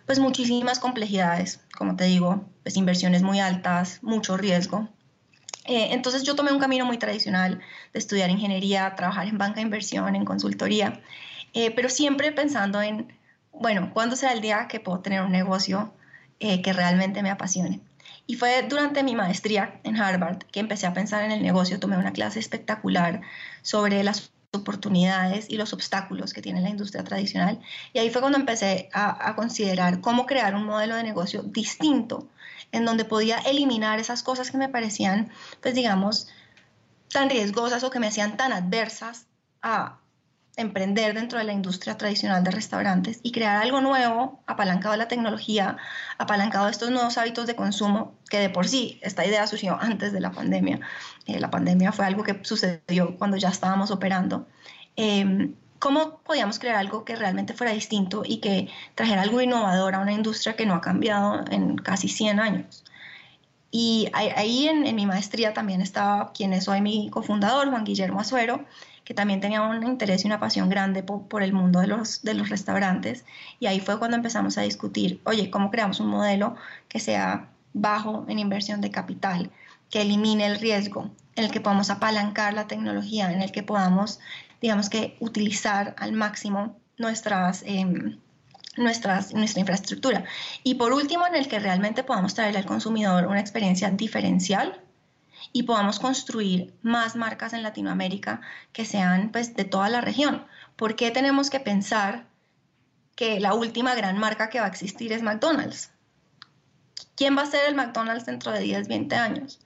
pues 0.06 0.18
muchísimas 0.20 0.78
complejidades, 0.78 1.60
como 1.76 1.94
te 1.96 2.04
digo, 2.04 2.44
pues 2.62 2.76
inversiones 2.76 3.22
muy 3.22 3.40
altas, 3.40 4.02
mucho 4.02 4.36
riesgo. 4.36 4.88
Eh, 5.66 5.88
entonces 5.92 6.22
yo 6.22 6.34
tomé 6.34 6.50
un 6.50 6.58
camino 6.58 6.86
muy 6.86 6.96
tradicional 6.96 7.60
de 7.92 7.98
estudiar 7.98 8.30
ingeniería, 8.30 8.94
trabajar 8.94 9.28
en 9.28 9.36
banca 9.36 9.56
de 9.56 9.62
inversión, 9.62 10.16
en 10.16 10.24
consultoría, 10.24 11.00
eh, 11.54 11.70
pero 11.70 11.88
siempre 11.88 12.32
pensando 12.32 12.80
en, 12.82 13.12
bueno, 13.52 13.90
¿cuándo 13.92 14.16
será 14.16 14.32
el 14.32 14.40
día 14.40 14.68
que 14.68 14.80
puedo 14.80 15.00
tener 15.00 15.22
un 15.22 15.32
negocio 15.32 15.92
eh, 16.40 16.62
que 16.62 16.72
realmente 16.72 17.22
me 17.22 17.30
apasione? 17.30 17.80
Y 18.26 18.34
fue 18.34 18.62
durante 18.68 19.02
mi 19.02 19.14
maestría 19.14 19.80
en 19.84 19.96
Harvard 19.96 20.38
que 20.52 20.60
empecé 20.60 20.86
a 20.86 20.92
pensar 20.92 21.24
en 21.24 21.32
el 21.32 21.42
negocio, 21.42 21.80
tomé 21.80 21.96
una 21.96 22.12
clase 22.12 22.38
espectacular 22.38 23.22
sobre 23.62 24.04
las 24.04 24.30
oportunidades 24.52 25.46
y 25.48 25.56
los 25.56 25.72
obstáculos 25.72 26.32
que 26.32 26.42
tiene 26.42 26.60
la 26.60 26.70
industria 26.70 27.04
tradicional. 27.04 27.60
Y 27.92 27.98
ahí 27.98 28.10
fue 28.10 28.20
cuando 28.20 28.38
empecé 28.38 28.88
a, 28.92 29.34
considerar 29.36 30.00
cómo 30.00 30.26
crear 30.26 30.54
un 30.54 30.64
modelo 30.64 30.94
de 30.96 31.02
negocio 31.02 31.42
distinto, 31.42 32.28
en 32.72 32.84
donde 32.84 33.04
podía 33.04 33.38
eliminar 33.38 33.98
esas 33.98 34.22
cosas 34.22 34.50
que 34.50 34.58
me 34.58 34.68
parecían, 34.68 35.30
pues 35.62 35.74
digamos, 35.74 36.28
tan 37.10 37.30
riesgosas 37.30 37.84
o 37.84 37.90
que 37.90 38.00
me 38.00 38.08
hacían 38.08 38.36
tan 38.36 38.52
adversas 38.52 39.26
a, 39.62 39.98
emprender 40.58 41.14
dentro 41.14 41.38
de 41.38 41.44
la 41.44 41.52
industria 41.52 41.96
tradicional 41.96 42.42
de 42.42 42.50
restaurantes 42.50 43.20
y 43.22 43.30
crear 43.30 43.62
algo 43.62 43.80
nuevo, 43.80 44.42
apalancado 44.46 44.92
de 44.92 44.98
la 44.98 45.08
tecnología, 45.08 45.76
apalancado 46.18 46.66
de 46.66 46.72
estos 46.72 46.90
nuevos 46.90 47.16
hábitos 47.16 47.46
de 47.46 47.54
consumo, 47.54 48.12
que 48.28 48.38
de 48.38 48.50
por 48.50 48.66
sí 48.66 48.98
esta 49.02 49.24
idea 49.24 49.46
surgió 49.46 49.78
antes 49.80 50.12
de 50.12 50.20
la 50.20 50.32
pandemia. 50.32 50.80
Eh, 51.26 51.38
la 51.38 51.50
pandemia 51.50 51.92
fue 51.92 52.06
algo 52.06 52.24
que 52.24 52.40
sucedió 52.42 53.16
cuando 53.16 53.36
ya 53.36 53.48
estábamos 53.48 53.90
operando. 53.90 54.46
Em, 54.96 55.54
¿Cómo 55.78 56.18
podíamos 56.24 56.58
crear 56.58 56.74
algo 56.74 57.04
que 57.04 57.14
realmente 57.14 57.54
fuera 57.54 57.72
distinto 57.72 58.22
y 58.26 58.38
que 58.38 58.68
trajera 58.96 59.22
algo 59.22 59.40
innovador 59.40 59.94
a 59.94 60.00
una 60.00 60.12
industria 60.12 60.56
que 60.56 60.66
no 60.66 60.74
ha 60.74 60.80
cambiado 60.80 61.44
en 61.52 61.76
casi 61.76 62.08
100 62.08 62.40
años? 62.40 62.84
Y 63.70 64.08
ahí 64.12 64.66
en, 64.66 64.86
en 64.86 64.96
mi 64.96 65.06
maestría 65.06 65.52
también 65.54 65.82
estaba 65.82 66.32
quien 66.32 66.52
es 66.52 66.66
hoy 66.68 66.80
mi 66.80 67.10
cofundador, 67.10 67.68
Juan 67.70 67.84
Guillermo 67.84 68.18
Azuero, 68.18 68.64
que 69.08 69.14
también 69.14 69.40
tenía 69.40 69.62
un 69.62 69.82
interés 69.84 70.22
y 70.22 70.26
una 70.26 70.38
pasión 70.38 70.68
grande 70.68 71.02
por, 71.02 71.42
el 71.42 71.54
mundo 71.54 71.80
de 71.80 71.86
los, 71.86 72.20
de 72.20 72.34
los 72.34 72.50
restaurantes. 72.50 73.24
Y 73.58 73.64
ahí 73.64 73.80
fue 73.80 73.98
cuando 73.98 74.18
empezamos 74.18 74.58
a 74.58 74.60
discutir, 74.60 75.22
oye, 75.24 75.50
¿cómo 75.50 75.70
creamos 75.70 75.98
un 76.00 76.08
modelo 76.08 76.56
que 76.90 77.00
sea 77.00 77.48
bajo 77.72 78.26
en 78.28 78.38
inversión 78.38 78.82
de 78.82 78.90
capital, 78.90 79.50
que 79.88 80.02
elimine 80.02 80.44
el 80.44 80.60
riesgo, 80.60 81.10
en 81.36 81.44
el 81.44 81.50
que 81.50 81.62
podamos 81.62 81.88
apalancar 81.88 82.52
la 82.52 82.66
tecnología, 82.66 83.32
en 83.32 83.40
el 83.40 83.50
que 83.50 83.62
podamos, 83.62 84.20
digamos 84.60 84.90
que, 84.90 85.16
utilizar 85.20 85.96
al 85.98 86.12
máximo 86.12 86.76
nuestras... 86.98 87.62
Em, 87.64 88.18
nuestras, 88.76 89.32
nuestra 89.32 89.60
infraestructura. 89.60 90.24
Y 90.62 90.74
por 90.74 90.92
último, 90.92 91.26
en 91.26 91.34
el 91.34 91.48
que 91.48 91.58
realmente 91.58 92.04
podamos 92.04 92.34
traerle 92.34 92.58
al 92.58 92.66
consumidor 92.66 93.26
una 93.26 93.40
experiencia 93.40 93.90
diferencial 93.90 94.80
y 95.52 95.64
podamos 95.64 95.98
construir 95.98 96.74
más 96.82 97.16
marcas 97.16 97.52
en 97.52 97.62
Latinoamérica 97.62 98.40
que 98.72 98.84
sean 98.84 99.30
pues, 99.32 99.54
de 99.54 99.64
toda 99.64 99.88
la 99.88 100.00
región. 100.00 100.44
¿Por 100.76 100.96
qué 100.96 101.10
tenemos 101.10 101.50
que 101.50 101.60
pensar 101.60 102.26
que 103.16 103.40
la 103.40 103.54
última 103.54 103.94
gran 103.94 104.18
marca 104.18 104.48
que 104.48 104.60
va 104.60 104.66
a 104.66 104.70
existir 104.70 105.12
es 105.12 105.22
McDonald's? 105.22 105.90
¿Quién 107.16 107.36
va 107.36 107.42
a 107.42 107.46
ser 107.46 107.68
el 107.68 107.74
McDonald's 107.74 108.26
dentro 108.26 108.52
de 108.52 108.60
10, 108.60 108.86
20 108.86 109.16
años? 109.16 109.60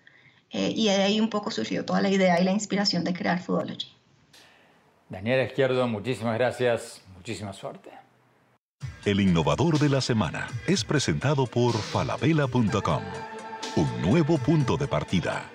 Eh, 0.50 0.72
y 0.74 0.86
de 0.86 1.02
ahí 1.02 1.20
un 1.20 1.30
poco 1.30 1.50
surgió 1.50 1.84
toda 1.84 2.00
la 2.00 2.10
idea 2.10 2.40
y 2.40 2.44
la 2.44 2.52
inspiración 2.52 3.04
de 3.04 3.12
crear 3.12 3.42
Foodology. 3.42 3.88
Daniela 5.08 5.44
Izquierdo, 5.44 5.86
muchísimas 5.88 6.34
gracias, 6.34 7.02
muchísima 7.14 7.52
suerte. 7.52 7.90
El 9.04 9.20
innovador 9.20 9.78
de 9.78 9.88
la 9.88 10.00
semana 10.00 10.48
es 10.66 10.84
presentado 10.84 11.46
por 11.46 11.74
falabella.com, 11.74 13.02
un 13.76 14.02
nuevo 14.02 14.38
punto 14.38 14.76
de 14.76 14.86
partida. 14.88 15.50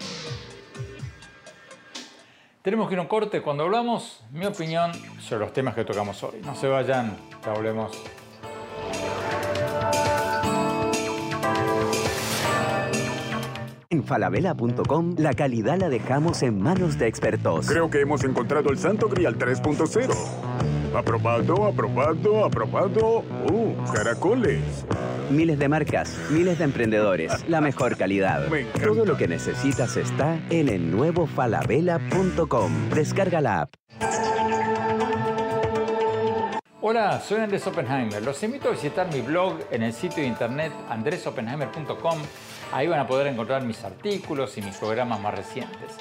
Tenemos 2.68 2.90
que 2.90 2.96
ir 2.96 3.00
a 3.00 3.04
un 3.04 3.08
corte 3.08 3.42
cuando 3.42 3.64
hablamos, 3.64 4.26
mi 4.30 4.46
opinión 4.46 4.92
sobre 5.22 5.46
los 5.46 5.54
temas 5.54 5.74
que 5.74 5.86
tocamos 5.86 6.22
hoy. 6.22 6.42
No 6.44 6.54
se 6.54 6.68
vayan, 6.68 7.16
ya 7.46 7.54
volvemos. 7.54 7.94
En 13.90 14.04
falabella.com 14.04 15.16
la 15.18 15.32
calidad 15.32 15.80
la 15.80 15.88
dejamos 15.88 16.44
en 16.44 16.62
manos 16.62 17.00
de 17.00 17.08
expertos. 17.08 17.68
Creo 17.70 17.90
que 17.90 18.02
hemos 18.02 18.26
encontrado 18.26 18.70
el 18.70 18.78
santo 18.78 19.08
grial 19.08 19.38
3.0. 19.38 20.14
Aprobado, 20.94 21.68
aprobado, 21.68 22.44
aprobado. 22.44 23.24
¡Uh, 23.50 23.94
caracoles! 23.94 24.86
Miles 25.30 25.60
de 25.60 25.68
marcas, 25.68 26.18
miles 26.32 26.58
de 26.58 26.64
emprendedores, 26.64 27.48
la 27.48 27.62
mejor 27.62 27.98
calidad. 27.98 28.48
Todo 28.82 29.06
lo 29.06 29.18
que 29.18 29.28
necesitas 29.28 29.98
está 29.98 30.40
en 30.50 30.70
el 30.70 30.90
nuevo 30.90 31.28
falabella.com. 31.28 32.90
Descarga 32.90 33.42
la 33.42 33.62
app. 33.62 33.74
Hola, 36.82 37.20
soy 37.20 37.40
Andrés 37.42 37.68
Oppenheimer. 37.68 38.24
Los 38.24 38.42
invito 38.44 38.70
a 38.70 38.72
visitar 38.72 39.12
mi 39.14 39.20
blog 39.20 39.60
en 39.72 39.84
el 39.84 39.94
sitio 39.94 40.24
de 40.24 40.30
internet 40.30 40.72
andresoppenheimer.com 40.90 42.20
Ahí 42.72 42.88
van 42.88 43.00
a 43.00 43.08
poder 43.08 43.28
encontrar 43.28 43.64
mis 43.64 43.84
artículos 43.84 44.58
y 44.58 44.62
mis 44.62 44.78
programas 44.78 45.20
más 45.20 45.34
recientes. 45.34 45.98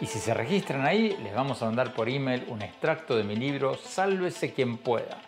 Y 0.00 0.06
si 0.06 0.18
se 0.18 0.34
registran 0.34 0.84
ahí, 0.84 1.16
les 1.22 1.34
vamos 1.34 1.62
a 1.62 1.66
mandar 1.66 1.94
por 1.94 2.08
email 2.08 2.44
un 2.48 2.62
extracto 2.62 3.16
de 3.16 3.24
mi 3.24 3.36
libro 3.36 3.76
Sálvese 3.76 4.52
quien 4.52 4.76
pueda, 4.78 5.18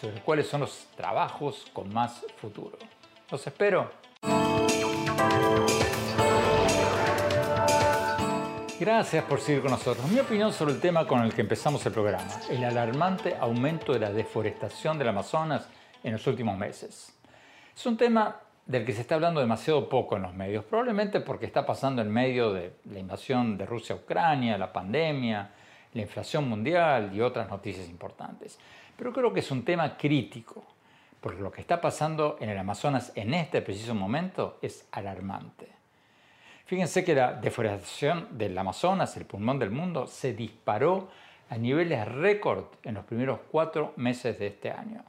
sobre 0.00 0.20
cuáles 0.20 0.46
son 0.48 0.60
los 0.60 0.86
trabajos 0.96 1.66
con 1.72 1.92
más 1.92 2.24
futuro. 2.36 2.76
Los 3.30 3.46
espero. 3.46 3.90
Gracias 8.78 9.24
por 9.24 9.40
seguir 9.40 9.62
con 9.62 9.70
nosotros. 9.70 10.10
Mi 10.10 10.18
opinión 10.18 10.52
sobre 10.52 10.74
el 10.74 10.80
tema 10.80 11.06
con 11.06 11.22
el 11.22 11.32
que 11.32 11.42
empezamos 11.42 11.86
el 11.86 11.92
programa, 11.92 12.28
el 12.50 12.64
alarmante 12.64 13.36
aumento 13.38 13.92
de 13.92 14.00
la 14.00 14.12
deforestación 14.12 14.98
del 14.98 15.08
Amazonas 15.08 15.68
en 16.02 16.12
los 16.12 16.26
últimos 16.26 16.58
meses. 16.58 17.16
Es 17.74 17.86
un 17.86 17.96
tema 17.96 18.40
del 18.66 18.84
que 18.84 18.92
se 18.92 19.02
está 19.02 19.14
hablando 19.14 19.40
demasiado 19.40 19.88
poco 19.88 20.16
en 20.16 20.22
los 20.22 20.34
medios, 20.34 20.64
probablemente 20.64 21.20
porque 21.20 21.46
está 21.46 21.64
pasando 21.64 22.02
en 22.02 22.10
medio 22.10 22.52
de 22.52 22.74
la 22.90 22.98
invasión 22.98 23.56
de 23.56 23.66
Rusia 23.66 23.94
a 23.94 23.98
Ucrania, 23.98 24.58
la 24.58 24.72
pandemia, 24.72 25.50
la 25.92 26.02
inflación 26.02 26.48
mundial 26.48 27.10
y 27.14 27.20
otras 27.20 27.48
noticias 27.48 27.88
importantes. 27.88 28.58
Pero 28.96 29.12
creo 29.12 29.32
que 29.32 29.40
es 29.40 29.50
un 29.50 29.64
tema 29.64 29.96
crítico, 29.96 30.64
porque 31.20 31.40
lo 31.40 31.50
que 31.50 31.60
está 31.60 31.80
pasando 31.80 32.36
en 32.40 32.50
el 32.50 32.58
Amazonas 32.58 33.12
en 33.14 33.34
este 33.34 33.62
preciso 33.62 33.94
momento 33.94 34.58
es 34.62 34.86
alarmante. 34.92 35.68
Fíjense 36.66 37.04
que 37.04 37.14
la 37.14 37.34
deforestación 37.34 38.38
del 38.38 38.56
Amazonas, 38.56 39.16
el 39.16 39.26
pulmón 39.26 39.58
del 39.58 39.70
mundo, 39.70 40.06
se 40.06 40.32
disparó 40.32 41.08
a 41.50 41.58
niveles 41.58 42.06
récord 42.08 42.64
en 42.82 42.94
los 42.94 43.04
primeros 43.04 43.40
cuatro 43.50 43.92
meses 43.96 44.38
de 44.38 44.46
este 44.46 44.70
año 44.70 45.04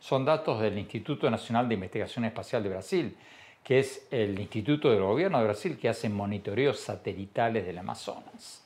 son 0.00 0.24
datos 0.24 0.60
del 0.60 0.78
Instituto 0.78 1.30
Nacional 1.30 1.68
de 1.68 1.74
Investigación 1.74 2.24
Espacial 2.24 2.62
de 2.62 2.68
Brasil, 2.70 3.16
que 3.62 3.78
es 3.78 4.08
el 4.10 4.40
instituto 4.40 4.90
del 4.90 5.02
gobierno 5.02 5.38
de 5.38 5.44
Brasil 5.44 5.78
que 5.78 5.90
hace 5.90 6.08
monitoreos 6.08 6.80
satelitales 6.80 7.66
del 7.66 7.78
Amazonas. 7.78 8.64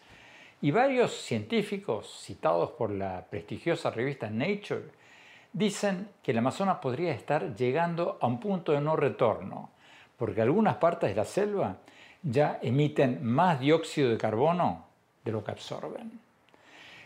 Y 0.65 0.71
varios 0.71 1.13
científicos 1.13 2.23
citados 2.23 2.71
por 2.71 2.91
la 2.91 3.27
prestigiosa 3.29 3.91
revista 3.91 4.31
Nature 4.31 4.85
dicen 5.53 6.09
que 6.23 6.31
el 6.31 6.39
Amazonas 6.39 6.79
podría 6.79 7.13
estar 7.13 7.55
llegando 7.55 8.17
a 8.19 8.27
un 8.27 8.41
punto 8.41 8.73
de 8.73 8.81
no 8.81 8.97
retorno, 8.97 9.73
porque 10.17 10.41
algunas 10.41 10.77
partes 10.77 11.11
de 11.11 11.17
la 11.17 11.27
selva 11.27 11.77
ya 12.23 12.61
emiten 12.63 13.23
más 13.23 13.61
dióxido 13.61 14.09
de 14.09 14.17
carbono 14.17 14.87
de 15.23 15.33
lo 15.33 15.45
que 15.45 15.51
absorben. 15.51 16.19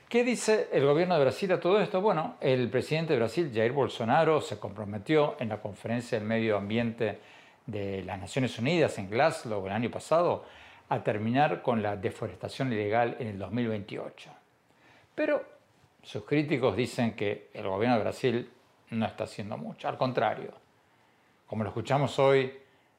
¿Qué 0.08 0.22
dice 0.22 0.68
el 0.72 0.86
gobierno 0.86 1.16
de 1.16 1.24
Brasil 1.24 1.50
a 1.50 1.58
todo 1.58 1.80
esto? 1.80 2.00
Bueno, 2.00 2.36
el 2.40 2.70
presidente 2.70 3.14
de 3.14 3.18
Brasil, 3.18 3.50
Jair 3.52 3.72
Bolsonaro, 3.72 4.40
se 4.40 4.60
comprometió 4.60 5.34
en 5.40 5.48
la 5.48 5.60
conferencia 5.60 6.16
del 6.16 6.28
medio 6.28 6.58
ambiente 6.58 7.18
de 7.66 8.04
las 8.04 8.20
Naciones 8.20 8.56
Unidas 8.56 8.96
en 8.98 9.10
Glasgow 9.10 9.66
el 9.66 9.72
año 9.72 9.90
pasado 9.90 10.44
a 10.88 11.02
terminar 11.02 11.62
con 11.62 11.82
la 11.82 11.96
deforestación 11.96 12.72
ilegal 12.72 13.16
en 13.18 13.28
el 13.28 13.38
2028. 13.38 14.30
Pero 15.14 15.44
sus 16.02 16.24
críticos 16.24 16.76
dicen 16.76 17.14
que 17.14 17.50
el 17.52 17.66
gobierno 17.66 17.96
de 17.96 18.02
Brasil 18.02 18.50
no 18.90 19.06
está 19.06 19.24
haciendo 19.24 19.56
mucho, 19.56 19.88
al 19.88 19.98
contrario. 19.98 20.54
Como 21.46 21.64
lo 21.64 21.70
escuchamos 21.70 22.18
hoy, 22.18 22.52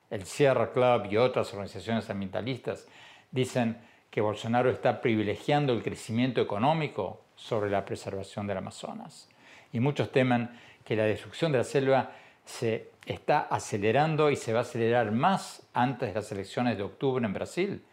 el 0.09 0.25
Sierra 0.25 0.71
Club 0.71 1.11
y 1.11 1.17
otras 1.17 1.51
organizaciones 1.53 2.09
ambientalistas 2.09 2.87
dicen 3.31 3.77
que 4.09 4.21
Bolsonaro 4.21 4.69
está 4.69 5.01
privilegiando 5.01 5.71
el 5.73 5.83
crecimiento 5.83 6.41
económico 6.41 7.21
sobre 7.35 7.69
la 7.69 7.85
preservación 7.85 8.47
del 8.47 8.57
Amazonas. 8.57 9.29
Y 9.71 9.79
muchos 9.79 10.11
temen 10.11 10.49
que 10.83 10.95
la 10.95 11.03
destrucción 11.03 11.51
de 11.51 11.59
la 11.59 11.63
selva 11.63 12.11
se 12.49 12.89
está 13.05 13.41
acelerando 13.41 14.31
y 14.31 14.35
se 14.35 14.53
va 14.53 14.59
a 14.59 14.61
acelerar 14.63 15.11
más 15.11 15.69
antes 15.71 16.09
de 16.09 16.15
las 16.15 16.31
elecciones 16.31 16.77
de 16.77 16.83
octubre 16.83 17.23
en 17.23 17.31
Brasil, 17.31 17.85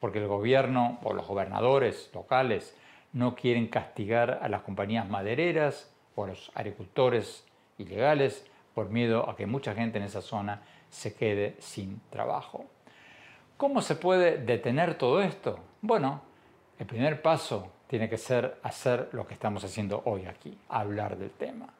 porque 0.00 0.18
el 0.18 0.28
gobierno 0.28 0.98
o 1.02 1.14
los 1.14 1.26
gobernadores 1.26 2.10
locales 2.12 2.76
no 3.14 3.34
quieren 3.34 3.68
castigar 3.68 4.38
a 4.42 4.48
las 4.50 4.62
compañías 4.62 5.08
madereras 5.08 5.90
o 6.14 6.24
a 6.24 6.28
los 6.28 6.52
agricultores 6.54 7.46
ilegales 7.78 8.46
por 8.74 8.90
miedo 8.90 9.28
a 9.28 9.34
que 9.34 9.46
mucha 9.46 9.74
gente 9.74 9.96
en 9.96 10.04
esa 10.04 10.20
zona 10.20 10.60
se 10.90 11.14
quede 11.14 11.56
sin 11.58 12.00
trabajo. 12.10 12.66
¿Cómo 13.56 13.80
se 13.80 13.96
puede 13.96 14.36
detener 14.36 14.96
todo 14.96 15.22
esto? 15.22 15.58
Bueno, 15.80 16.20
el 16.78 16.86
primer 16.86 17.22
paso 17.22 17.72
tiene 17.86 18.10
que 18.10 18.18
ser 18.18 18.58
hacer 18.62 19.08
lo 19.12 19.26
que 19.26 19.34
estamos 19.34 19.64
haciendo 19.64 20.02
hoy 20.04 20.26
aquí, 20.26 20.58
hablar 20.68 21.16
del 21.16 21.30
tema. 21.30 21.72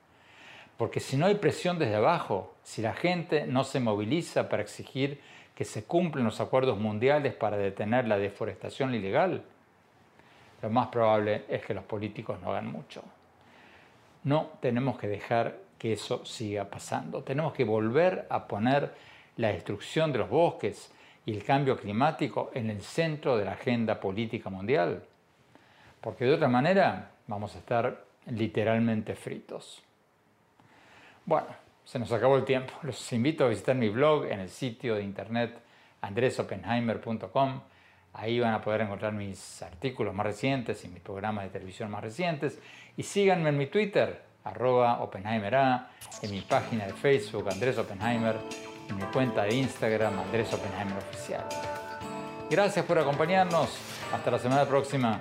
Porque 0.76 1.00
si 1.00 1.16
no 1.16 1.26
hay 1.26 1.36
presión 1.36 1.78
desde 1.78 1.96
abajo, 1.96 2.54
si 2.62 2.82
la 2.82 2.94
gente 2.94 3.46
no 3.46 3.64
se 3.64 3.80
moviliza 3.80 4.48
para 4.48 4.62
exigir 4.62 5.20
que 5.54 5.64
se 5.64 5.84
cumplen 5.84 6.24
los 6.24 6.40
acuerdos 6.40 6.78
mundiales 6.78 7.34
para 7.34 7.56
detener 7.56 8.08
la 8.08 8.18
deforestación 8.18 8.94
ilegal, 8.94 9.42
lo 10.62 10.70
más 10.70 10.88
probable 10.88 11.44
es 11.48 11.64
que 11.64 11.74
los 11.74 11.84
políticos 11.84 12.38
no 12.40 12.50
hagan 12.50 12.70
mucho. 12.70 13.02
No 14.24 14.50
tenemos 14.60 14.98
que 14.98 15.08
dejar 15.08 15.58
que 15.78 15.92
eso 15.92 16.24
siga 16.24 16.70
pasando. 16.70 17.22
Tenemos 17.22 17.52
que 17.52 17.64
volver 17.64 18.26
a 18.30 18.46
poner 18.46 18.94
la 19.36 19.48
destrucción 19.48 20.12
de 20.12 20.18
los 20.18 20.30
bosques, 20.30 20.92
y 21.24 21.34
el 21.34 21.44
cambio 21.44 21.76
climático 21.76 22.50
en 22.54 22.70
el 22.70 22.82
centro 22.82 23.36
de 23.36 23.44
la 23.44 23.52
agenda 23.52 24.00
política 24.00 24.50
mundial, 24.50 25.04
porque 26.00 26.24
de 26.24 26.34
otra 26.34 26.48
manera 26.48 27.12
vamos 27.26 27.54
a 27.54 27.58
estar 27.58 28.04
literalmente 28.26 29.14
fritos. 29.14 29.82
Bueno, 31.24 31.46
se 31.84 31.98
nos 31.98 32.10
acabó 32.12 32.36
el 32.36 32.44
tiempo. 32.44 32.72
Los 32.82 33.12
invito 33.12 33.44
a 33.44 33.48
visitar 33.48 33.76
mi 33.76 33.88
blog 33.88 34.26
en 34.26 34.40
el 34.40 34.48
sitio 34.48 34.94
de 34.94 35.02
internet 35.02 35.58
andresopenheimer.com. 36.00 37.60
Ahí 38.14 38.40
van 38.40 38.54
a 38.54 38.60
poder 38.60 38.82
encontrar 38.82 39.12
mis 39.12 39.62
artículos 39.62 40.14
más 40.14 40.26
recientes 40.26 40.84
y 40.84 40.88
mis 40.88 41.00
programas 41.00 41.44
de 41.44 41.50
televisión 41.50 41.90
más 41.90 42.02
recientes. 42.02 42.58
Y 42.96 43.04
síganme 43.04 43.48
en 43.48 43.56
mi 43.56 43.66
Twitter, 43.66 44.22
arroba 44.44 45.02
OpenheimerA, 45.02 45.90
en 46.20 46.30
mi 46.30 46.40
página 46.42 46.86
de 46.86 46.92
Facebook, 46.92 47.48
Andrés 47.48 47.78
Oppenheimer 47.78 48.36
en 48.88 48.96
mi 48.96 49.02
cuenta 49.04 49.44
de 49.44 49.54
Instagram, 49.54 50.18
Andrés 50.18 50.52
Oppenheimer 50.52 50.96
Oficial. 50.98 51.44
Gracias 52.50 52.84
por 52.84 52.98
acompañarnos. 52.98 53.70
Hasta 54.12 54.30
la 54.30 54.38
semana 54.38 54.64
próxima. 54.66 55.20